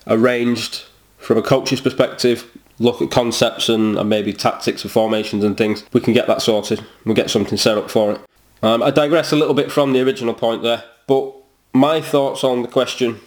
arranged 0.05 0.83
from 1.17 1.39
a 1.39 1.41
coach's 1.41 1.81
perspective, 1.81 2.45
look 2.77 3.01
at 3.01 3.09
concepts 3.09 3.67
and, 3.67 3.97
and, 3.97 4.07
maybe 4.07 4.31
tactics 4.31 4.83
and 4.83 4.91
formations 4.91 5.43
and 5.43 5.57
things, 5.57 5.83
we 5.91 6.01
can 6.01 6.13
get 6.13 6.27
that 6.27 6.43
sorted. 6.43 6.85
We'll 7.03 7.15
get 7.15 7.31
something 7.31 7.57
set 7.57 7.79
up 7.79 7.89
for 7.89 8.11
it. 8.11 8.21
Um, 8.61 8.83
I 8.83 8.91
digress 8.91 9.31
a 9.31 9.35
little 9.35 9.55
bit 9.55 9.71
from 9.71 9.93
the 9.93 10.01
original 10.01 10.35
point 10.35 10.61
there, 10.61 10.83
but 11.07 11.33
my 11.73 11.99
thoughts 11.99 12.43
on 12.43 12.61
the 12.61 12.67
question 12.67 13.21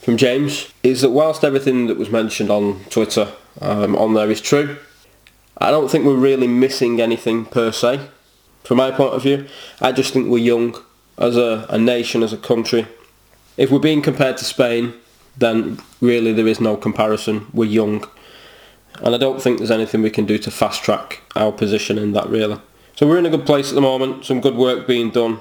from 0.00 0.16
James 0.16 0.72
is 0.82 1.02
that 1.02 1.10
whilst 1.10 1.44
everything 1.44 1.86
that 1.88 1.98
was 1.98 2.08
mentioned 2.08 2.50
on 2.50 2.82
Twitter 2.84 3.30
um, 3.60 3.94
on 3.94 4.14
there 4.14 4.30
is 4.30 4.40
true, 4.40 4.78
I 5.58 5.70
don't 5.70 5.90
think 5.90 6.06
we're 6.06 6.16
really 6.16 6.46
missing 6.46 6.98
anything 6.98 7.44
per 7.44 7.72
se. 7.72 8.08
From 8.64 8.78
my 8.78 8.90
point 8.90 9.14
of 9.14 9.22
view, 9.22 9.46
I 9.80 9.92
just 9.92 10.12
think 10.12 10.28
we're 10.28 10.38
young 10.38 10.76
as 11.18 11.36
a, 11.36 11.66
a 11.68 11.78
nation, 11.78 12.22
as 12.22 12.32
a 12.32 12.38
country. 12.38 12.86
If 13.56 13.70
we're 13.70 13.78
being 13.78 14.02
compared 14.02 14.36
to 14.38 14.44
Spain, 14.44 14.94
then 15.36 15.78
really 16.00 16.32
there 16.32 16.46
is 16.46 16.60
no 16.60 16.76
comparison. 16.76 17.46
We're 17.52 17.66
young 17.66 18.04
and 19.02 19.14
I 19.14 19.18
don't 19.18 19.40
think 19.40 19.58
there's 19.58 19.70
anything 19.70 20.02
we 20.02 20.10
can 20.10 20.26
do 20.26 20.38
to 20.38 20.50
fast 20.50 20.82
track 20.82 21.22
our 21.36 21.52
position 21.52 21.98
in 21.98 22.12
that 22.12 22.28
really. 22.28 22.60
So 22.96 23.06
we're 23.06 23.18
in 23.18 23.26
a 23.26 23.30
good 23.30 23.46
place 23.46 23.70
at 23.70 23.74
the 23.74 23.80
moment, 23.80 24.24
some 24.24 24.40
good 24.40 24.56
work 24.56 24.86
being 24.86 25.10
done 25.10 25.40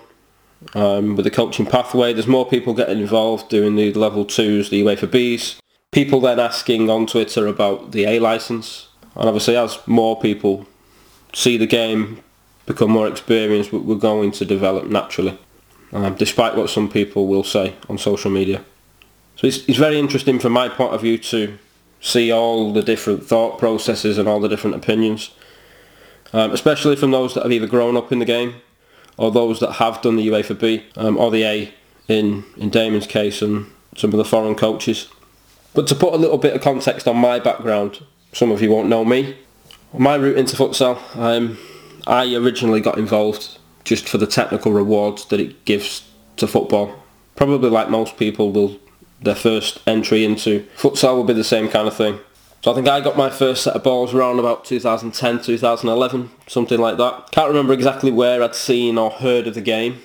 um, 0.75 1.15
with 1.15 1.25
the 1.25 1.32
coaching 1.32 1.65
pathway. 1.65 2.13
There's 2.13 2.27
more 2.27 2.47
people 2.47 2.73
getting 2.73 2.99
involved 2.99 3.49
doing 3.49 3.75
the 3.75 3.93
level 3.93 4.25
2s, 4.25 4.69
the 4.69 4.84
UEFA 4.84 5.08
Bs. 5.08 5.60
People 5.91 6.21
then 6.21 6.39
asking 6.39 6.89
on 6.89 7.05
Twitter 7.05 7.47
about 7.47 7.91
the 7.91 8.05
A 8.05 8.19
licence. 8.19 8.88
And 9.15 9.27
obviously 9.27 9.58
as 9.58 9.79
more 9.88 10.19
people 10.19 10.65
see 11.34 11.58
the 11.58 11.67
game, 11.67 12.23
become 12.69 12.91
more 12.91 13.08
experienced, 13.08 13.73
we're 13.73 13.95
going 13.95 14.32
to 14.32 14.45
develop 14.45 14.86
naturally. 14.86 15.38
Um, 15.91 16.13
despite 16.13 16.55
what 16.55 16.69
some 16.69 16.88
people 16.88 17.25
will 17.25 17.43
say 17.43 17.73
on 17.89 17.97
social 17.97 18.29
media. 18.29 18.63
So 19.38 19.47
it's, 19.47 19.67
it's 19.67 19.79
very 19.79 19.97
interesting 19.97 20.38
from 20.38 20.53
my 20.53 20.69
point 20.69 20.93
of 20.93 21.01
view 21.01 21.17
to 21.17 21.58
see 21.99 22.32
all 22.32 22.71
the 22.71 22.84
different 22.84 23.25
thought 23.25 23.58
processes 23.58 24.19
and 24.19 24.29
all 24.29 24.39
the 24.39 24.47
different 24.47 24.75
opinions, 24.75 25.32
um, 26.32 26.51
especially 26.51 26.95
from 26.95 27.10
those 27.10 27.34
that 27.34 27.41
have 27.41 27.51
either 27.51 27.65
grown 27.65 27.97
up 27.97 28.12
in 28.12 28.19
the 28.19 28.25
game 28.25 28.62
or 29.17 29.32
those 29.32 29.60
that 29.62 29.73
have 29.73 29.99
done 30.03 30.15
the 30.15 30.27
UEFA 30.27 30.60
B 30.60 30.86
um, 30.95 31.17
or 31.17 31.32
the 31.32 31.43
A 31.43 31.73
in, 32.08 32.45
in 32.55 32.69
Damon's 32.69 33.08
case 33.08 33.41
and 33.41 33.65
some 33.97 34.12
of 34.12 34.17
the 34.17 34.25
foreign 34.25 34.53
coaches. 34.53 35.10
But 35.73 35.88
to 35.88 35.95
put 35.95 36.13
a 36.13 36.17
little 36.17 36.38
bit 36.38 36.53
of 36.53 36.62
context 36.62 37.08
on 37.08 37.17
my 37.17 37.39
background, 37.39 38.03
some 38.32 38.51
of 38.51 38.62
you 38.62 38.69
won't 38.69 38.89
know 38.89 39.03
me. 39.03 39.38
My 39.97 40.13
route 40.13 40.38
into 40.38 40.55
futsal, 40.55 40.99
um, 41.15 41.58
I 42.09 42.33
originally 42.35 42.81
got 42.81 42.97
involved 42.97 43.57
just 43.83 44.09
for 44.09 44.17
the 44.17 44.27
technical 44.27 44.71
rewards 44.71 45.25
that 45.25 45.39
it 45.39 45.63
gives 45.65 46.09
to 46.37 46.47
football. 46.47 46.95
Probably 47.35 47.69
like 47.69 47.89
most 47.89 48.17
people 48.17 48.51
will 48.51 48.79
their 49.21 49.35
first 49.35 49.79
entry 49.85 50.23
into 50.23 50.65
futsal 50.77 51.15
will 51.15 51.23
be 51.25 51.33
the 51.33 51.43
same 51.43 51.67
kind 51.69 51.87
of 51.87 51.95
thing. 51.95 52.19
So 52.63 52.71
I 52.71 52.75
think 52.75 52.87
I 52.87 52.99
got 52.99 53.17
my 53.17 53.29
first 53.29 53.63
set 53.63 53.75
of 53.75 53.83
balls 53.83 54.13
around 54.13 54.39
about 54.39 54.65
2010, 54.65 55.41
2011, 55.41 56.31
something 56.47 56.79
like 56.79 56.97
that. 56.97 57.31
Can't 57.31 57.47
remember 57.47 57.73
exactly 57.73 58.11
where 58.11 58.43
I'd 58.43 58.55
seen 58.55 58.97
or 58.97 59.11
heard 59.11 59.47
of 59.47 59.55
the 59.55 59.61
game. 59.61 60.01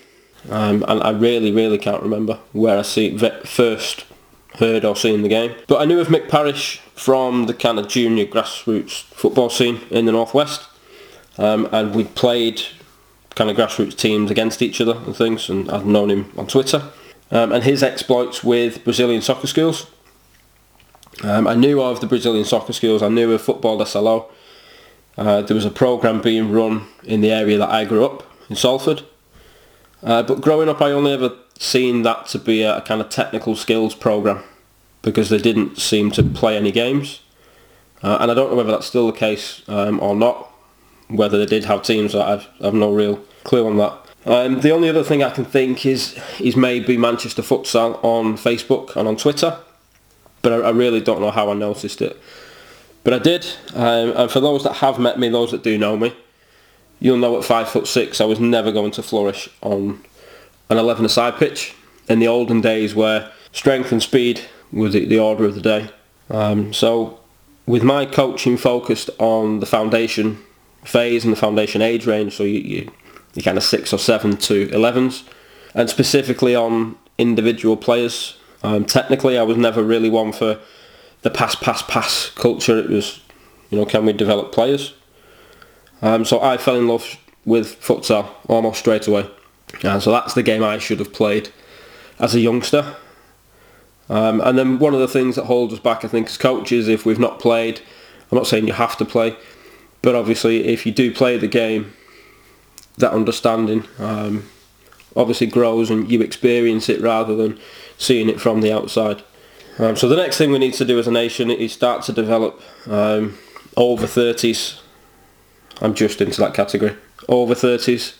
Um, 0.50 0.84
and 0.86 1.02
I 1.02 1.10
really, 1.10 1.50
really 1.50 1.78
can't 1.78 2.02
remember 2.02 2.38
where 2.52 2.78
I 2.78 2.82
see, 2.82 3.16
first 3.44 4.04
heard 4.58 4.84
or 4.84 4.94
seen 4.94 5.22
the 5.22 5.28
game. 5.28 5.54
But 5.66 5.80
I 5.80 5.84
knew 5.84 6.00
of 6.00 6.08
Mick 6.08 6.28
Parish 6.28 6.78
from 6.94 7.46
the 7.46 7.54
kind 7.54 7.78
of 7.78 7.88
junior 7.88 8.26
grassroots 8.26 9.02
football 9.04 9.50
scene 9.50 9.80
in 9.90 10.06
the 10.06 10.12
Northwest. 10.12 10.68
Um, 11.38 11.68
and 11.73 11.94
we 11.94 12.05
played 12.05 12.62
kind 13.35 13.51
of 13.51 13.57
grassroots 13.57 13.97
teams 13.97 14.31
against 14.31 14.62
each 14.62 14.81
other 14.81 14.97
and 14.97 15.16
things, 15.16 15.49
and 15.49 15.70
I've 15.70 15.87
known 15.87 16.11
him 16.11 16.33
on 16.37 16.47
Twitter 16.47 16.90
um, 17.31 17.53
and 17.53 17.64
his 17.64 17.83
exploits 17.83 18.44
with 18.44 18.85
Brazilian 18.85 19.23
soccer 19.23 19.47
schools. 19.47 19.90
Um, 21.23 21.47
I 21.47 21.55
knew 21.55 21.81
of 21.81 22.01
the 22.01 22.07
Brazilian 22.07 22.44
soccer 22.44 22.73
schools. 22.73 23.03
I 23.03 23.09
knew 23.09 23.33
of 23.33 23.42
Football 23.42 23.79
Salão. 23.81 24.27
Uh, 25.16 25.42
there 25.42 25.55
was 25.55 25.64
a 25.64 25.70
program 25.70 26.20
being 26.20 26.51
run 26.51 26.87
in 27.05 27.20
the 27.20 27.31
area 27.31 27.59
that 27.59 27.70
I 27.70 27.85
grew 27.85 28.05
up 28.05 28.25
in 28.51 28.57
Salford. 28.57 29.03
Uh, 30.03 30.23
but 30.23 30.40
growing 30.40 30.68
up, 30.68 30.83
I 30.83 30.90
only 30.90 31.12
ever 31.12 31.33
seen 31.59 32.03
that 32.03 32.27
to 32.27 32.38
be 32.38 32.62
a, 32.62 32.79
a, 32.79 32.81
kind 32.83 33.01
of 33.01 33.09
technical 33.09 33.55
skills 33.55 33.94
program 33.94 34.42
because 35.03 35.29
they 35.29 35.38
didn't 35.38 35.79
seem 35.79 36.11
to 36.12 36.23
play 36.23 36.57
any 36.57 36.73
games. 36.73 37.20
Uh, 38.03 38.18
and 38.20 38.31
I 38.31 38.35
don't 38.35 38.51
know 38.51 38.57
whether 38.57 38.73
that's 38.73 38.87
still 38.87 39.07
the 39.07 39.16
case 39.16 39.62
um, 39.68 40.01
or 40.01 40.16
not. 40.16 40.51
Whether 41.08 41.38
they 41.38 41.46
did 41.46 41.64
have 41.64 41.82
teams, 41.82 42.14
I've, 42.14 42.48
no 42.60 42.92
real 42.92 43.22
clue 43.44 43.66
on 43.66 43.76
that. 43.76 43.98
Um, 44.26 44.60
the 44.60 44.70
only 44.70 44.88
other 44.88 45.04
thing 45.04 45.22
I 45.22 45.30
can 45.30 45.44
think 45.44 45.84
is 45.84 46.18
is 46.40 46.56
maybe 46.56 46.96
Manchester 46.96 47.42
Futsal 47.42 48.02
on 48.02 48.38
Facebook 48.38 48.96
and 48.96 49.06
on 49.06 49.16
Twitter, 49.16 49.58
but 50.40 50.52
I, 50.52 50.68
I 50.68 50.70
really 50.70 51.00
don't 51.00 51.20
know 51.20 51.30
how 51.30 51.50
I 51.50 51.54
noticed 51.54 52.00
it. 52.00 52.18
But 53.02 53.12
I 53.12 53.18
did, 53.18 53.46
um, 53.74 54.14
and 54.16 54.30
for 54.30 54.40
those 54.40 54.64
that 54.64 54.76
have 54.76 54.98
met 54.98 55.18
me, 55.18 55.28
those 55.28 55.50
that 55.50 55.62
do 55.62 55.76
know 55.76 55.96
me, 55.96 56.16
you'll 57.00 57.18
know 57.18 57.36
at 57.36 57.44
five 57.44 57.68
foot 57.68 57.86
six 57.86 58.18
I 58.18 58.24
was 58.24 58.40
never 58.40 58.72
going 58.72 58.92
to 58.92 59.02
flourish 59.02 59.50
on 59.60 60.02
an 60.70 60.78
11-a-side 60.78 61.36
pitch 61.36 61.74
in 62.08 62.18
the 62.18 62.28
olden 62.28 62.62
days 62.62 62.94
where 62.94 63.30
strength 63.52 63.92
and 63.92 64.02
speed 64.02 64.40
were 64.72 64.88
the, 64.88 65.04
the 65.04 65.18
order 65.18 65.44
of 65.44 65.54
the 65.54 65.60
day. 65.60 65.90
Um, 66.30 66.72
so 66.72 67.20
with 67.66 67.82
my 67.82 68.06
coaching 68.06 68.56
focused 68.56 69.10
on 69.18 69.60
the 69.60 69.66
foundation 69.66 70.42
phase 70.85 71.25
and 71.25 71.33
the 71.33 71.37
foundation 71.37 71.83
age 71.83 72.07
range, 72.07 72.37
so 72.37 72.44
you, 72.44 72.61
you 72.61 72.92
the 73.33 73.42
kind 73.42 73.59
of 73.59 73.64
six 73.64 73.92
or 73.92 73.99
seven 73.99 74.37
to 74.37 74.68
11s, 74.68 75.25
and 75.75 75.90
specifically 75.90 76.55
on 76.55 76.97
individual 77.18 77.77
players. 77.77 78.38
Um, 78.62 78.85
technically, 78.85 79.37
I 79.37 79.42
was 79.42 79.57
never 79.57 79.83
really 79.83 80.09
one 80.09 80.33
for 80.33 80.59
the 81.23 81.31
pass, 81.31 81.55
pass, 81.55 81.83
pass 81.83 82.31
culture. 82.31 82.79
It 82.79 82.88
was, 82.88 83.20
you 83.70 83.79
know, 83.79 83.85
can 83.85 84.07
we 84.07 84.12
develop 84.12 84.53
players? 84.53 84.94
Um, 86.01 86.25
so 86.25 86.40
I 86.40 86.57
fell 86.57 86.77
in 86.77 86.87
love 86.87 87.18
with 87.44 87.81
futsal 87.81 88.29
almost 88.49 88.79
straight 88.79 89.07
away. 89.07 89.29
And 89.83 90.03
so 90.03 90.11
that's 90.12 90.35
the 90.35 90.42
game 90.42 90.62
I 90.62 90.79
should 90.79 90.99
have 91.01 91.12
played 91.12 91.51
as 92.18 92.35
a 92.35 92.40
youngster. 92.40 92.97
Um, 94.09 94.40
and 94.42 94.59
then 94.59 94.79
one 94.79 94.94
of 94.94 95.01
the 95.01 95.09
things 95.09 95.37
that 95.37 95.47
holds 95.47 95.73
us 95.73 95.81
back, 95.81 96.05
I 96.05 96.09
think, 96.09 96.29
as 96.29 96.37
coaches, 96.37 96.88
if 96.88 97.05
we've 97.05 97.18
not 97.18 97.40
played, 97.40 97.81
I'm 98.31 98.37
not 98.37 98.47
saying 98.47 98.66
you 98.66 98.75
have 98.75 98.97
to 98.99 99.05
play, 99.05 99.37
but 100.04 100.14
obviously 100.14 100.68
if 100.68 100.84
you 100.84 100.92
do 100.92 101.12
play 101.12 101.38
the 101.38 101.48
game, 101.48 101.94
that 102.98 103.12
understanding 103.12 103.84
um, 103.98 104.48
obviously 105.16 105.46
grows 105.46 105.90
and 105.90 106.10
you 106.12 106.20
experience 106.20 106.90
it 106.90 107.00
rather 107.00 107.34
than 107.34 107.58
seeing 107.96 108.28
it 108.28 108.38
from 108.38 108.60
the 108.60 108.70
outside. 108.70 109.22
Um, 109.78 109.96
so 109.96 110.06
the 110.06 110.16
next 110.16 110.36
thing 110.36 110.52
we 110.52 110.58
need 110.58 110.74
to 110.74 110.84
do 110.84 110.98
as 110.98 111.08
a 111.08 111.10
nation 111.10 111.50
is 111.50 111.72
start 111.72 112.02
to 112.04 112.12
develop 112.12 112.60
um, 112.86 113.38
over 113.78 114.06
30s. 114.06 114.80
I'm 115.80 115.94
just 115.94 116.20
into 116.20 116.40
that 116.42 116.52
category. 116.52 116.94
Over 117.26 117.54
30s 117.54 118.14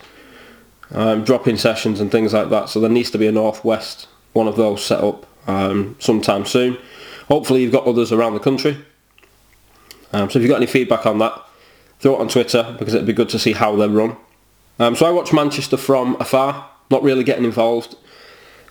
um, 0.91 1.23
drop-in 1.23 1.59
sessions 1.59 2.01
and 2.01 2.11
things 2.11 2.33
like 2.33 2.49
that. 2.49 2.71
So 2.71 2.81
there 2.81 2.91
needs 2.91 3.11
to 3.11 3.19
be 3.19 3.27
a 3.27 3.33
northwest 3.33 4.09
one 4.33 4.49
of 4.49 4.57
those 4.57 4.85
set 4.85 5.05
up 5.05 5.27
um, 5.47 5.97
sometime 6.01 6.47
soon. 6.47 6.79
Hopefully 7.29 7.63
you've 7.63 7.73
got 7.73 7.87
others 7.87 8.11
around 8.11 8.35
the 8.35 8.41
country. 8.41 8.79
Um, 10.13 10.31
so 10.31 10.39
if 10.39 10.43
you've 10.43 10.51
got 10.51 10.57
any 10.57 10.67
feedback 10.67 11.07
on 11.07 11.19
that, 11.19 11.41
throw 11.99 12.17
it 12.17 12.21
on 12.21 12.29
Twitter 12.29 12.75
because 12.79 12.95
it'd 12.95 13.07
be 13.07 13.13
good 13.13 13.29
to 13.31 13.39
see 13.39 13.53
how 13.53 13.77
they're 13.77 13.89
run. 13.89 14.17
Um, 14.79 14.97
so 14.97 15.07
I 15.07 15.11
watch 15.11 15.33
Manchester 15.33 15.77
from 15.77 16.17
afar, 16.21 16.69
not 16.91 17.03
really 17.03 17.25
getting 17.25 17.45
involved. 17.45 17.97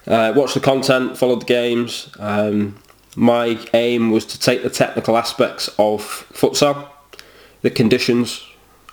Uh, 0.06 0.34
watch 0.36 0.54
the 0.54 0.60
content, 0.60 1.18
follow 1.18 1.36
the 1.36 1.46
games. 1.46 2.10
Um, 2.20 2.78
my 3.16 3.58
aim 3.74 4.12
was 4.12 4.26
to 4.26 4.40
take 4.40 4.64
the 4.64 4.70
technical 4.70 5.18
aspects 5.18 5.70
of 5.80 6.02
futsal, 6.34 6.90
the 7.62 7.70
conditions 7.70 8.46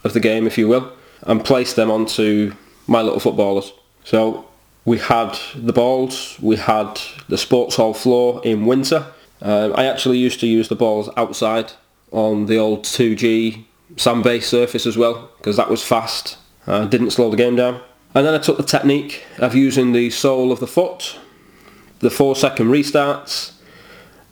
of 0.05 0.13
the 0.13 0.21
game, 0.21 0.47
if 0.47 0.57
you 0.57 0.69
will, 0.69 0.93
and 1.23 1.45
place 1.45 1.75
them 1.75 1.91
onto 1.91 2.55
my 2.87 3.03
little 3.03 3.21
footballers. 3.21 3.73
So 4.05 4.47
we 4.85 4.99
had 4.99 5.39
the 5.55 5.73
balls, 5.73 6.39
we 6.41 6.57
had 6.57 7.01
the 7.29 7.39
sports 7.39 7.77
hall 7.77 7.95
floor 7.95 8.41
in 8.45 8.67
winter. 8.67 9.07
Uh, 9.43 9.71
I 9.75 9.87
actually 9.87 10.19
used 10.19 10.41
to 10.41 10.47
use 10.47 10.69
the 10.69 10.77
balls 10.77 11.09
outside 11.17 11.73
on 12.13 12.47
the 12.47 12.59
old 12.59 12.85
2G 12.85 13.65
sand-based 13.97 14.49
surface 14.49 14.87
as 14.87 14.97
well 14.97 15.31
because 15.39 15.57
that 15.57 15.71
was 15.71 15.83
fast, 15.83 16.39
uh, 16.67 16.87
didn't 16.87 17.11
slow 17.11 17.31
the 17.31 17.37
game 17.37 17.57
down. 17.57 17.81
And 18.15 18.27
then 18.27 18.35
I 18.35 18.39
took 18.39 18.57
the 18.57 18.65
technique 18.65 19.25
of 19.39 19.55
using 19.55 19.93
the 19.93 20.11
sole 20.11 20.51
of 20.51 20.61
the 20.61 20.67
foot, 20.67 21.19
the 22.01 22.11
four 22.11 22.35
second 22.35 22.69
restarts, 22.69 23.53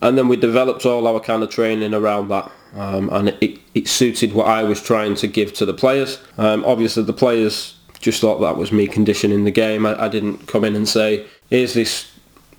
and 0.00 0.18
then 0.18 0.28
we 0.28 0.36
developed 0.36 0.84
all 0.84 1.06
our 1.06 1.20
kind 1.20 1.42
of 1.42 1.50
training 1.50 1.94
around 1.94 2.28
that. 2.28 2.50
Um, 2.74 3.08
and 3.10 3.28
it, 3.40 3.60
it, 3.74 3.88
suited 3.88 4.34
what 4.34 4.46
I 4.46 4.62
was 4.62 4.82
trying 4.82 5.14
to 5.16 5.26
give 5.26 5.54
to 5.54 5.64
the 5.64 5.72
players. 5.72 6.20
Um, 6.36 6.64
obviously 6.66 7.02
the 7.02 7.14
players 7.14 7.78
just 7.98 8.20
thought 8.20 8.40
that 8.40 8.58
was 8.58 8.72
me 8.72 8.86
conditioning 8.86 9.44
the 9.44 9.50
game. 9.50 9.86
I, 9.86 10.04
I 10.04 10.08
didn't 10.08 10.46
come 10.46 10.64
in 10.64 10.76
and 10.76 10.86
say, 10.86 11.26
here's 11.48 11.72
this 11.72 12.12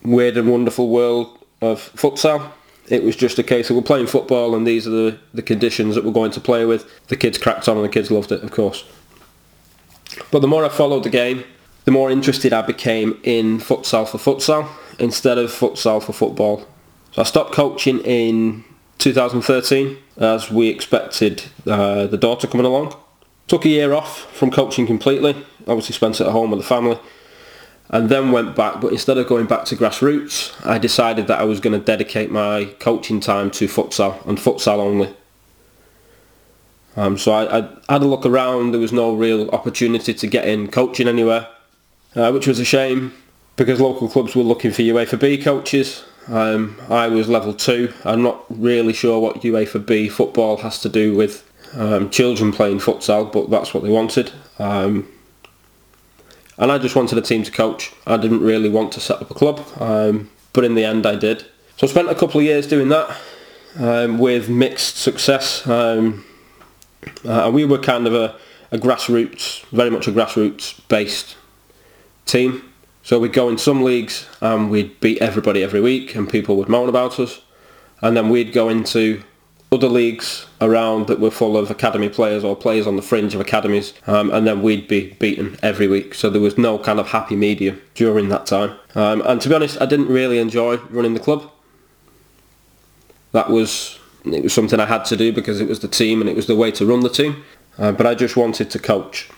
weird 0.03 0.35
and 0.35 0.49
wonderful 0.49 0.89
world 0.89 1.37
of 1.61 1.91
futsal. 1.93 2.51
It 2.89 3.03
was 3.03 3.15
just 3.15 3.37
a 3.37 3.43
case 3.43 3.69
of 3.69 3.75
we're 3.75 3.83
playing 3.83 4.07
football 4.07 4.55
and 4.55 4.65
these 4.65 4.87
are 4.87 4.91
the, 4.91 5.19
the 5.33 5.43
conditions 5.43 5.95
that 5.95 6.03
we're 6.03 6.11
going 6.11 6.31
to 6.31 6.41
play 6.41 6.65
with. 6.65 7.07
The 7.07 7.15
kids 7.15 7.37
cracked 7.37 7.69
on 7.69 7.77
and 7.77 7.85
the 7.85 7.89
kids 7.89 8.09
loved 8.09 8.31
it, 8.31 8.43
of 8.43 8.51
course. 8.51 8.83
But 10.31 10.39
the 10.39 10.47
more 10.47 10.65
I 10.65 10.69
followed 10.69 11.03
the 11.03 11.09
game, 11.09 11.43
the 11.85 11.91
more 11.91 12.09
interested 12.09 12.51
I 12.51 12.63
became 12.63 13.19
in 13.23 13.59
futsal 13.59 14.07
for 14.07 14.17
futsal 14.17 14.67
instead 14.97 15.37
of 15.37 15.51
futsal 15.51 16.03
for 16.03 16.13
football. 16.13 16.67
So 17.11 17.21
I 17.21 17.25
stopped 17.25 17.53
coaching 17.53 17.99
in 17.99 18.63
2013 18.97 19.97
as 20.17 20.51
we 20.51 20.67
expected 20.67 21.43
uh, 21.65 22.07
the 22.07 22.17
daughter 22.17 22.47
coming 22.47 22.65
along. 22.65 22.95
Took 23.47 23.65
a 23.65 23.69
year 23.69 23.93
off 23.93 24.31
from 24.35 24.51
coaching 24.51 24.85
completely. 24.85 25.35
Obviously 25.67 25.93
spent 25.93 26.19
it 26.19 26.27
at 26.27 26.31
home 26.31 26.51
with 26.51 26.59
the 26.59 26.65
family. 26.65 26.99
And 27.91 28.09
then 28.09 28.31
went 28.31 28.55
back, 28.55 28.81
but 28.81 28.91
instead 28.91 29.17
of 29.17 29.27
going 29.27 29.47
back 29.47 29.65
to 29.65 29.75
grassroots, 29.75 30.53
I 30.65 30.77
decided 30.77 31.25
that 31.27 31.39
I 31.39 31.43
was 31.43 31.59
going 31.59 31.77
to 31.77 31.83
dedicate 31.83 32.29
my 32.29 32.65
coaching 32.79 33.19
time 33.19 33.49
to 33.51 33.67
futsal 33.67 34.23
and 34.27 34.37
futsal 34.37 34.77
only. 34.77 35.15
Um, 36.95 37.17
so 37.17 37.31
I, 37.31 37.59
I, 37.59 37.69
had 37.93 38.03
a 38.03 38.05
look 38.05 38.25
around. 38.25 38.71
There 38.71 38.79
was 38.79 38.93
no 38.93 39.15
real 39.15 39.49
opportunity 39.49 40.13
to 40.13 40.27
get 40.27 40.47
in 40.47 40.67
coaching 40.69 41.07
anywhere, 41.07 41.47
uh, 42.15 42.31
which 42.31 42.45
was 42.45 42.59
a 42.59 42.65
shame 42.65 43.13
because 43.55 43.81
local 43.81 44.07
clubs 44.07 44.35
were 44.35 44.43
looking 44.43 44.71
for 44.71 44.81
UEFA 44.81 45.19
B 45.19 45.37
coaches. 45.37 46.03
Um, 46.27 46.79
I 46.89 47.07
was 47.07 47.27
level 47.27 47.53
two. 47.53 47.91
I'm 48.05 48.21
not 48.21 48.45
really 48.49 48.93
sure 48.93 49.19
what 49.19 49.41
UEFA 49.41 49.83
B 49.83 50.09
football 50.09 50.57
has 50.57 50.79
to 50.81 50.89
do 50.89 51.15
with 51.15 51.49
um, 51.73 52.09
children 52.09 52.51
playing 52.51 52.79
futsal, 52.79 53.31
but 53.31 53.49
that's 53.49 53.73
what 53.73 53.83
they 53.83 53.89
wanted. 53.89 54.31
Um, 54.59 55.07
and 56.59 56.71
I 56.71 56.77
just 56.77 56.95
wanted 56.95 57.17
a 57.17 57.21
team 57.21 57.43
to 57.43 57.51
coach. 57.51 57.93
I 58.05 58.17
didn't 58.17 58.41
really 58.41 58.69
want 58.69 58.91
to 58.91 58.99
set 58.99 59.21
up 59.21 59.31
a 59.31 59.33
club, 59.33 59.65
um, 59.79 60.29
but 60.53 60.65
in 60.65 60.75
the 60.75 60.83
end 60.83 61.05
I 61.05 61.15
did. 61.15 61.45
So 61.77 61.87
I 61.87 61.89
spent 61.89 62.09
a 62.09 62.15
couple 62.15 62.41
of 62.41 62.45
years 62.45 62.67
doing 62.67 62.89
that 62.89 63.17
um, 63.77 64.19
with 64.19 64.49
mixed 64.49 64.97
success. 64.97 65.65
Um, 65.65 66.25
uh, 67.25 67.49
we 67.51 67.63
were 67.63 67.77
kind 67.77 68.05
of 68.05 68.13
a, 68.13 68.35
a 68.71 68.77
grassroots, 68.77 69.63
very 69.67 69.89
much 69.89 70.07
a 70.07 70.11
grassroots 70.11 70.79
based 70.89 71.37
team. 72.25 72.69
So 73.03 73.19
we'd 73.19 73.33
go 73.33 73.47
in 73.47 73.57
some 73.57 73.81
leagues 73.81 74.27
and 74.41 74.69
we'd 74.69 74.99
beat 74.99 75.19
everybody 75.19 75.63
every 75.63 75.79
week 75.79 76.13
and 76.13 76.29
people 76.29 76.57
would 76.57 76.67
moan 76.67 76.89
about 76.89 77.19
us. 77.19 77.41
And 78.01 78.15
then 78.15 78.29
we'd 78.29 78.51
go 78.51 78.67
into 78.67 79.23
other 79.71 79.87
leagues 79.87 80.47
around 80.61 81.07
that 81.07 81.19
were 81.19 81.29
full 81.29 81.55
of 81.55 81.69
academy 81.69 82.09
players 82.09 82.43
or 82.43 82.55
players 82.55 82.87
on 82.87 82.95
the 82.95 83.01
fringe 83.01 83.35
of 83.35 83.41
academies 83.41 83.93
um, 84.07 84.31
and 84.31 84.47
then 84.47 84.61
we'd 84.61 84.87
be 84.87 85.11
beaten 85.19 85.57
every 85.61 85.87
week. 85.87 86.13
So 86.15 86.29
there 86.29 86.41
was 86.41 86.57
no 86.57 86.79
kind 86.79 86.99
of 86.99 87.09
happy 87.09 87.35
medium 87.35 87.79
during 87.93 88.29
that 88.29 88.47
time. 88.47 88.77
Um, 88.95 89.21
and 89.25 89.39
to 89.41 89.49
be 89.49 89.55
honest 89.55 89.79
I 89.79 89.85
didn't 89.85 90.07
really 90.07 90.39
enjoy 90.39 90.77
running 90.89 91.13
the 91.13 91.19
club. 91.19 91.51
That 93.31 93.49
was 93.49 93.99
it 94.25 94.43
was 94.43 94.53
something 94.53 94.79
I 94.79 94.85
had 94.85 95.05
to 95.05 95.15
do 95.15 95.31
because 95.31 95.61
it 95.61 95.67
was 95.67 95.79
the 95.79 95.87
team 95.87 96.19
and 96.19 96.29
it 96.29 96.35
was 96.35 96.47
the 96.47 96.55
way 96.55 96.71
to 96.71 96.85
run 96.85 97.01
the 97.01 97.09
team. 97.09 97.43
Uh, 97.77 97.91
but 97.91 98.05
I 98.05 98.15
just 98.15 98.35
wanted 98.35 98.69
to 98.71 98.79
coach. 98.79 99.29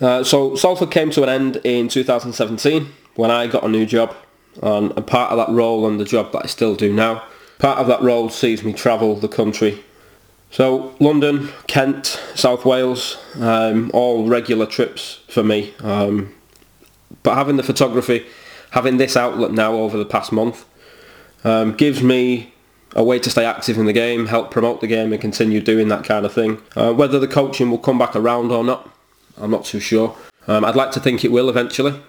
Uh, 0.00 0.24
so 0.24 0.54
Salford 0.56 0.90
came 0.90 1.10
to 1.10 1.22
an 1.22 1.28
end 1.28 1.56
in 1.64 1.88
2017 1.88 2.88
when 3.16 3.30
I 3.30 3.46
got 3.46 3.64
a 3.64 3.68
new 3.68 3.84
job. 3.84 4.14
And 4.62 4.92
a 4.96 5.02
part 5.02 5.30
of 5.30 5.36
that 5.36 5.52
role 5.52 5.86
and 5.86 6.00
the 6.00 6.04
job 6.04 6.32
that 6.32 6.44
I 6.44 6.46
still 6.46 6.74
do 6.74 6.92
now 6.92 7.22
Part 7.60 7.78
of 7.78 7.86
that 7.88 8.00
role 8.00 8.30
sees 8.30 8.64
me 8.64 8.72
travel 8.72 9.14
the 9.16 9.28
country. 9.28 9.84
So 10.50 10.94
London, 10.98 11.50
Kent, 11.66 12.18
South 12.34 12.64
Wales, 12.64 13.18
um, 13.38 13.90
all 13.94 14.26
regular 14.26 14.66
trips 14.66 15.20
for 15.28 15.44
me. 15.44 15.74
Um, 15.80 16.34
but 17.22 17.34
having 17.34 17.56
the 17.56 17.62
photography, 17.62 18.26
having 18.70 18.96
this 18.96 19.14
outlet 19.14 19.52
now 19.52 19.74
over 19.74 19.98
the 19.98 20.06
past 20.06 20.32
month, 20.32 20.64
um, 21.44 21.74
gives 21.74 22.02
me 22.02 22.54
a 22.96 23.04
way 23.04 23.18
to 23.18 23.28
stay 23.28 23.44
active 23.44 23.76
in 23.78 23.84
the 23.84 23.92
game, 23.92 24.26
help 24.26 24.50
promote 24.50 24.80
the 24.80 24.86
game 24.86 25.12
and 25.12 25.20
continue 25.20 25.60
doing 25.60 25.88
that 25.88 26.02
kind 26.02 26.24
of 26.24 26.32
thing. 26.32 26.60
Uh, 26.74 26.92
whether 26.94 27.18
the 27.18 27.28
coaching 27.28 27.70
will 27.70 27.78
come 27.78 27.98
back 27.98 28.16
around 28.16 28.50
or 28.50 28.64
not, 28.64 28.88
I'm 29.36 29.50
not 29.50 29.66
too 29.66 29.80
sure. 29.80 30.16
Um, 30.48 30.64
I'd 30.64 30.76
like 30.76 30.92
to 30.92 31.00
think 31.00 31.24
it 31.24 31.30
will 31.30 31.50
eventually. 31.50 32.00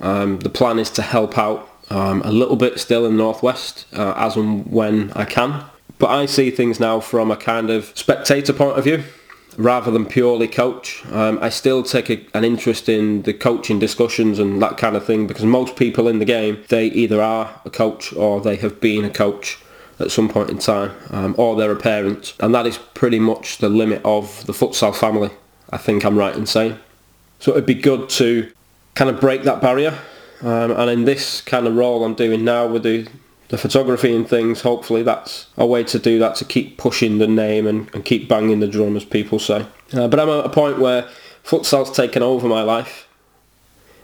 Um, 0.00 0.40
the 0.40 0.50
plan 0.50 0.78
is 0.78 0.90
to 0.92 1.02
help 1.02 1.36
out 1.38 1.70
um, 1.90 2.22
a 2.22 2.30
little 2.30 2.56
bit 2.56 2.78
still 2.80 3.06
in 3.06 3.16
Northwest 3.16 3.86
uh, 3.92 4.14
as 4.16 4.36
and 4.36 4.66
when 4.66 5.12
I 5.12 5.24
can. 5.24 5.64
But 5.98 6.10
I 6.10 6.26
see 6.26 6.50
things 6.50 6.80
now 6.80 7.00
from 7.00 7.30
a 7.30 7.36
kind 7.36 7.70
of 7.70 7.92
spectator 7.94 8.52
point 8.52 8.78
of 8.78 8.84
view 8.84 9.04
rather 9.56 9.90
than 9.90 10.04
purely 10.04 10.48
coach. 10.48 11.04
Um, 11.12 11.38
I 11.40 11.48
still 11.48 11.82
take 11.82 12.10
a, 12.10 12.24
an 12.34 12.44
interest 12.44 12.88
in 12.88 13.22
the 13.22 13.32
coaching 13.32 13.78
discussions 13.78 14.38
and 14.38 14.60
that 14.60 14.76
kind 14.76 14.96
of 14.96 15.04
thing 15.04 15.26
because 15.26 15.44
most 15.44 15.76
people 15.76 16.08
in 16.08 16.18
the 16.18 16.24
game, 16.24 16.64
they 16.68 16.86
either 16.86 17.22
are 17.22 17.60
a 17.64 17.70
coach 17.70 18.12
or 18.12 18.40
they 18.40 18.56
have 18.56 18.80
been 18.80 19.04
a 19.04 19.10
coach 19.10 19.58
at 20.00 20.10
some 20.10 20.28
point 20.28 20.50
in 20.50 20.58
time 20.58 20.90
um, 21.10 21.34
or 21.38 21.54
they're 21.54 21.70
a 21.70 21.76
parent 21.76 22.34
and 22.40 22.52
that 22.52 22.66
is 22.66 22.78
pretty 22.94 23.20
much 23.20 23.58
the 23.58 23.68
limit 23.68 24.02
of 24.04 24.44
the 24.46 24.52
futsal 24.52 24.94
family 24.94 25.30
I 25.70 25.76
think 25.76 26.04
I'm 26.04 26.16
right 26.16 26.34
in 26.34 26.46
saying. 26.46 26.78
So 27.38 27.52
it'd 27.52 27.66
be 27.66 27.74
good 27.74 28.08
to 28.10 28.50
kind 28.94 29.10
of 29.10 29.20
break 29.20 29.42
that 29.42 29.60
barrier 29.60 29.98
um, 30.44 30.70
and 30.72 30.90
in 30.90 31.04
this 31.04 31.40
kind 31.40 31.66
of 31.66 31.74
role 31.74 32.04
I'm 32.04 32.14
doing 32.14 32.44
now 32.44 32.66
with 32.66 32.82
the, 32.82 33.08
the 33.48 33.58
photography 33.58 34.14
and 34.14 34.28
things, 34.28 34.60
hopefully 34.60 35.02
that's 35.02 35.46
a 35.56 35.66
way 35.66 35.84
to 35.84 35.98
do 35.98 36.18
that, 36.18 36.36
to 36.36 36.44
keep 36.44 36.76
pushing 36.76 37.18
the 37.18 37.26
name 37.26 37.66
and, 37.66 37.92
and 37.94 38.04
keep 38.04 38.28
banging 38.28 38.60
the 38.60 38.68
drum, 38.68 38.96
as 38.96 39.04
people 39.04 39.38
say. 39.38 39.66
Uh, 39.92 40.06
but 40.06 40.20
I'm 40.20 40.28
at 40.28 40.44
a 40.44 40.50
point 40.50 40.78
where 40.78 41.08
futsal's 41.44 41.90
taken 41.90 42.22
over 42.22 42.46
my 42.46 42.62
life. 42.62 43.08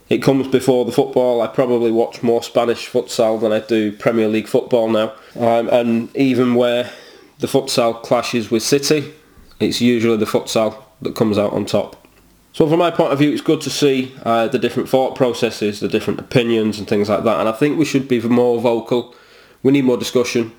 It 0.09 0.23
comes 0.23 0.49
before 0.49 0.85
the 0.85 0.93
football. 0.93 1.41
I 1.41 1.47
probably 1.47 1.93
watch 1.93 2.23
more 2.23 2.43
Spanish 2.43 2.89
futsal 2.89 3.41
than 3.41 3.53
I 3.53 3.61
do 3.61 3.93
Premier 3.93 4.27
League 4.27 4.49
football 4.49 4.89
now. 4.89 5.13
Um, 5.37 5.69
and 5.69 6.17
even 6.17 6.57
where 6.57 6.91
the 7.39 7.47
futsal 7.47 8.03
clashes 8.03 8.51
with 8.51 8.63
City, 8.63 9.13
it's 9.61 9.81
usually 9.81 10.17
the 10.17 10.25
futsal 10.25 10.83
that 11.03 11.15
comes 11.15 11.39
out 11.39 11.53
on 11.53 11.65
top. 11.65 12.09
So 12.53 12.69
from 12.69 12.79
my 12.79 12.91
point 12.91 13.13
of 13.13 13.19
view, 13.19 13.31
it's 13.31 13.41
good 13.41 13.61
to 13.63 13.71
see 13.71 14.15
uh, 14.25 14.49
the 14.49 14.59
different 14.59 14.89
thought 14.89 15.15
processes, 15.15 15.81
the 15.81 15.89
different 15.89 16.19
opinions 16.19 16.79
and 16.79 16.89
things 16.89 17.09
like 17.09 17.25
that. 17.25 17.41
And 17.41 17.49
I 17.49 17.53
think 17.53 17.79
we 17.79 17.85
should 17.85 18.09
be 18.09 18.21
more 18.21 18.61
vocal. 18.61 19.15
We 19.63 19.73
need 19.73 19.85
more 19.85 19.97
discussion 19.97 20.53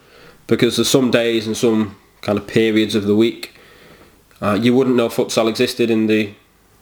because 0.47 0.77
there's 0.77 0.89
some 0.89 1.12
days 1.12 1.47
and 1.47 1.58
some 1.58 1.97
kind 2.21 2.38
of 2.38 2.47
periods 2.47 2.95
of 2.95 3.04
the 3.04 3.15
week 3.15 3.51
uh, 4.41 4.58
you 4.60 4.73
wouldn't 4.75 4.95
know 4.95 5.08
futsal 5.08 5.47
existed 5.47 5.89
in 5.89 6.08
the 6.08 6.34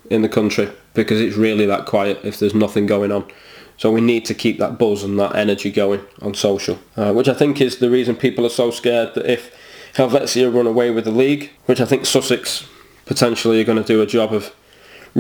in 0.09 0.21
the 0.21 0.29
country 0.29 0.71
because 0.93 1.21
it's 1.21 1.35
really 1.35 1.65
that 1.65 1.85
quiet 1.85 2.19
if 2.23 2.39
there's 2.39 2.55
nothing 2.55 2.85
going 2.85 3.11
on. 3.11 3.29
So 3.77 3.91
we 3.91 4.01
need 4.01 4.25
to 4.25 4.33
keep 4.33 4.57
that 4.57 4.79
buzz 4.79 5.03
and 5.03 5.19
that 5.19 5.35
energy 5.35 5.71
going 5.71 6.01
on 6.21 6.33
social, 6.33 6.79
uh, 6.97 7.13
which 7.13 7.27
I 7.27 7.33
think 7.33 7.61
is 7.61 7.77
the 7.77 7.89
reason 7.89 8.15
people 8.15 8.45
are 8.45 8.49
so 8.49 8.71
scared 8.71 9.13
that 9.13 9.31
if 9.31 9.55
Helvecia 9.93 10.53
run 10.53 10.67
away 10.67 10.89
with 10.89 11.05
the 11.05 11.11
league, 11.11 11.51
which 11.65 11.79
I 11.79 11.85
think 11.85 12.05
Sussex 12.05 12.67
potentially 13.05 13.61
are 13.61 13.65
going 13.65 13.81
to 13.81 13.83
do 13.83 14.01
a 14.01 14.05
job 14.05 14.33
of 14.33 14.53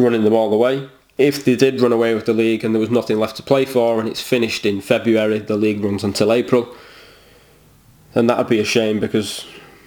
running 0.03 0.23
them 0.23 0.33
all 0.33 0.49
the 0.49 0.57
way. 0.57 0.89
If 1.17 1.43
they 1.43 1.55
did 1.55 1.81
run 1.81 1.91
away 1.91 2.15
with 2.15 2.25
the 2.25 2.33
league 2.33 2.63
and 2.63 2.73
there 2.73 2.79
was 2.79 2.89
nothing 2.89 3.19
left 3.19 3.35
to 3.37 3.43
play 3.43 3.65
for 3.65 3.99
and 3.99 4.07
it's 4.07 4.21
finished 4.21 4.65
in 4.65 4.81
February, 4.81 5.39
the 5.39 5.57
league 5.57 5.83
runs 5.83 6.03
until 6.03 6.31
April, 6.31 6.73
then 8.13 8.27
that 8.27 8.37
would 8.37 8.47
be 8.47 8.59
a 8.59 8.65
shame 8.65 8.99
because 8.99 9.45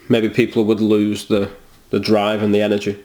maybe 0.09 0.29
people 0.29 0.65
would 0.65 0.81
lose 0.81 1.27
the, 1.27 1.51
the 1.91 1.99
drive 2.01 2.43
and 2.43 2.55
the 2.55 2.61
energy. 2.61 3.03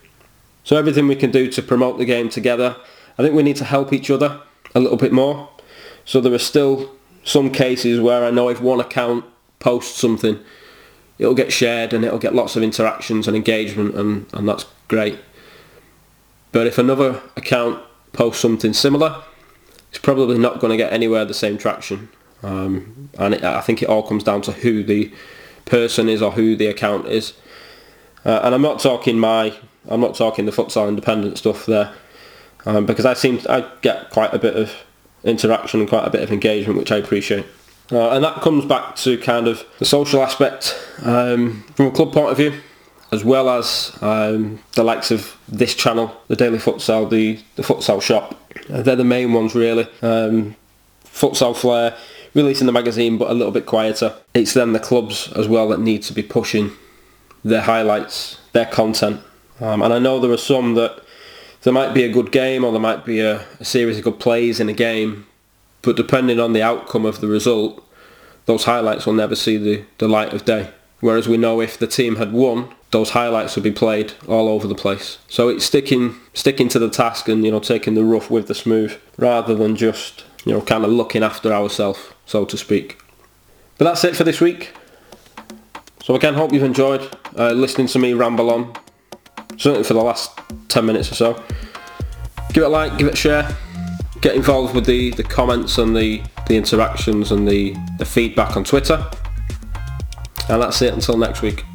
So 0.64 0.76
everything 0.76 1.08
we 1.08 1.16
can 1.16 1.32
do 1.32 1.50
to 1.52 1.62
promote 1.62 1.98
the 1.98 2.06
game 2.06 2.28
together 2.28 2.76
I 3.18 3.24
think 3.24 3.36
we 3.36 3.44
need 3.44 3.56
to 3.58 3.66
help 3.66 3.94
each 3.94 4.10
other 4.12 4.42
a 4.76 4.80
little 4.80 4.98
bit 4.98 5.12
more. 5.12 5.50
So 6.06 6.22
there 6.22 6.34
are 6.34 6.40
still 6.40 6.96
some 7.24 7.52
cases 7.52 8.00
where 8.00 8.24
I 8.24 8.32
know 8.32 8.50
if 8.50 8.62
one 8.62 8.80
account 8.80 9.26
posts 9.60 10.00
something, 10.00 10.40
it'll 11.18 11.34
get 11.34 11.52
shared 11.52 11.94
and 11.94 12.06
it'll 12.06 12.20
get 12.20 12.36
lots 12.36 12.56
of 12.56 12.64
interactions 12.64 13.28
and 13.28 13.36
engagement 13.36 13.96
and, 13.96 14.28
and 14.34 14.48
that's 14.48 14.66
great. 14.88 15.20
But 16.58 16.66
if 16.66 16.80
another 16.80 17.22
account 17.36 17.84
posts 18.14 18.42
something 18.42 18.74
similar, 18.74 19.22
it's 19.90 20.00
probably 20.00 20.40
not 20.40 20.60
going 20.60 20.72
to 20.72 20.76
get 20.76 20.92
anywhere 20.92 21.24
the 21.24 21.36
same 21.36 21.56
traction. 21.56 22.10
Um, 22.42 23.12
and 23.20 23.36
it, 23.36 23.44
I 23.44 23.62
think 23.62 23.84
it 23.84 23.90
all 23.90 24.02
comes 24.02 24.24
down 24.24 24.42
to 24.42 24.54
who 24.54 24.84
the 24.84 25.14
person 25.66 26.10
is 26.10 26.20
or 26.20 26.32
who 26.32 26.56
the 26.56 26.66
account 26.66 27.10
is. 27.10 27.34
Uh, 28.26 28.40
and 28.42 28.56
I'm 28.56 28.64
not 28.64 28.80
talking 28.80 29.20
my, 29.20 29.54
I'm 29.88 30.02
not 30.02 30.16
talking 30.16 30.48
the 30.48 30.52
futsal 30.52 30.90
independent 30.90 31.38
stuff 31.38 31.68
there, 31.68 31.94
um, 32.66 32.88
because 32.88 33.06
I 33.06 33.14
seem 33.14 33.40
I 33.48 33.72
get 33.84 34.10
quite 34.10 34.34
a 34.34 34.40
bit 34.40 34.56
of 34.56 34.74
interaction 35.24 35.82
and 35.82 35.88
quite 35.88 36.08
a 36.08 36.10
bit 36.10 36.24
of 36.24 36.32
engagement, 36.32 36.80
which 36.80 36.92
I 36.92 36.98
appreciate. 36.98 37.46
Uh, 37.92 38.10
and 38.10 38.24
that 38.24 38.42
comes 38.42 38.66
back 38.66 38.96
to 38.96 39.20
kind 39.20 39.48
of 39.48 39.64
the 39.78 39.86
social 39.86 40.24
aspect 40.24 40.76
um, 41.04 41.66
from 41.76 41.86
a 41.86 41.92
club 41.92 42.14
point 42.14 42.32
of 42.32 42.38
view, 42.38 42.60
as 43.12 43.24
well 43.24 43.50
as 43.50 43.98
um, 44.02 44.60
the 44.74 44.84
likes 44.84 45.12
of 45.12 45.38
this 45.48 45.74
channel, 45.74 46.16
the 46.28 46.36
Daily 46.36 46.58
Futsal, 46.58 47.10
the, 47.10 47.40
the 47.56 47.64
Futsal 47.64 48.02
Shop. 48.02 48.36
Uh, 48.70 48.82
they're 48.82 48.96
the 48.96 49.04
main 49.04 49.34
ones 49.34 49.56
really. 49.56 49.88
Um, 50.02 50.56
futsal 51.06 51.56
Flair 51.56 51.98
releasing 52.34 52.68
the 52.68 52.74
magazine 52.74 53.18
but 53.18 53.32
a 53.32 53.34
little 53.34 53.52
bit 53.52 53.66
quieter. 53.66 54.16
It's 54.34 54.54
then 54.54 54.74
the 54.74 54.80
clubs 54.80 55.32
as 55.34 55.48
well 55.48 55.70
that 55.70 55.80
need 55.80 56.04
to 56.04 56.14
be 56.14 56.22
pushing 56.22 56.72
their 57.44 57.62
highlights, 57.62 58.40
their 58.52 58.66
content. 58.66 59.22
Um, 59.60 59.82
and 59.82 59.94
I 59.94 60.00
know 60.00 60.20
there 60.20 60.32
are 60.32 60.38
some 60.38 60.76
that 60.76 61.02
there 61.64 61.74
might 61.74 61.94
be 61.94 62.04
a 62.04 62.12
good 62.12 62.32
game 62.32 62.64
or 62.64 62.72
there 62.72 62.82
might 62.82 63.06
be 63.06 63.20
a, 63.20 63.44
a 63.60 63.66
series 63.66 63.98
of 63.98 64.04
good 64.04 64.20
plays 64.20 64.60
in 64.60 64.70
a 64.70 64.74
game, 64.74 65.26
but 65.82 65.96
depending 65.96 66.40
on 66.40 66.54
the 66.54 66.62
outcome 66.62 67.06
of 67.06 67.22
the 67.22 67.28
result, 67.28 67.84
those 68.46 68.66
highlights 68.66 69.06
will 69.06 69.14
never 69.14 69.36
see 69.36 69.58
the, 69.58 69.84
the 69.98 70.08
light 70.08 70.34
of 70.34 70.46
day. 70.46 70.70
Whereas 71.00 71.28
we 71.28 71.38
know 71.38 71.62
if 71.62 71.78
the 71.78 71.88
team 71.88 72.18
had 72.18 72.32
won, 72.32 72.74
those 72.92 73.12
highlights 73.12 73.56
would 73.56 73.64
be 73.64 73.72
played 73.72 74.14
all 74.28 74.48
over 74.48 74.68
the 74.68 74.76
place. 74.76 75.18
So 75.28 75.50
it's 75.50 75.66
sticking 75.66 76.16
sticking 76.34 76.70
to 76.70 76.80
the 76.80 76.90
task 76.90 77.28
and 77.28 77.44
you 77.46 77.52
know 77.52 77.60
taking 77.60 77.96
the 77.96 78.04
rough 78.04 78.30
with 78.30 78.48
the 78.48 78.56
smooth 78.56 78.98
rather 79.18 79.54
than 79.56 79.76
just 79.76 80.24
you 80.46 80.54
know 80.54 80.62
kind 80.62 80.86
of 80.86 80.92
looking 80.92 81.24
after 81.24 81.52
ourselves, 81.52 82.00
so 82.26 82.46
to 82.46 82.58
speak. 82.58 82.98
But 83.78 83.86
that's 83.86 84.04
it 84.04 84.16
for 84.16 84.24
this 84.24 84.42
week. 84.42 84.74
So 86.04 86.16
again, 86.16 86.36
hope 86.36 86.54
you've 86.54 86.64
enjoyed 86.64 87.16
uh, 87.38 87.52
listening 87.52 87.88
to 87.88 88.00
me 88.00 88.14
ramble 88.14 88.50
on, 88.50 88.74
certainly 89.58 89.84
for 89.84 89.94
the 89.94 90.02
last 90.02 90.40
10 90.70 90.86
minutes 90.86 91.12
or 91.12 91.16
so. 91.16 91.44
Give 92.54 92.64
it 92.64 92.68
a 92.68 92.70
like, 92.70 92.98
give 92.98 93.08
it 93.08 93.14
a 93.14 93.18
share, 93.18 93.56
get 94.22 94.34
involved 94.34 94.74
with 94.74 94.86
the, 94.86 95.12
the 95.12 95.24
comments 95.24 95.78
and 95.78 95.96
the, 95.96 96.24
the 96.48 96.56
interactions 96.56 97.32
and 97.32 97.46
the, 97.46 97.76
the 97.98 98.06
feedback 98.06 98.56
on 98.56 98.64
Twitter. 98.64 99.06
And 100.50 100.62
that's 100.62 100.82
it 100.82 100.94
until 100.94 101.18
next 101.18 101.42
week. 101.42 101.66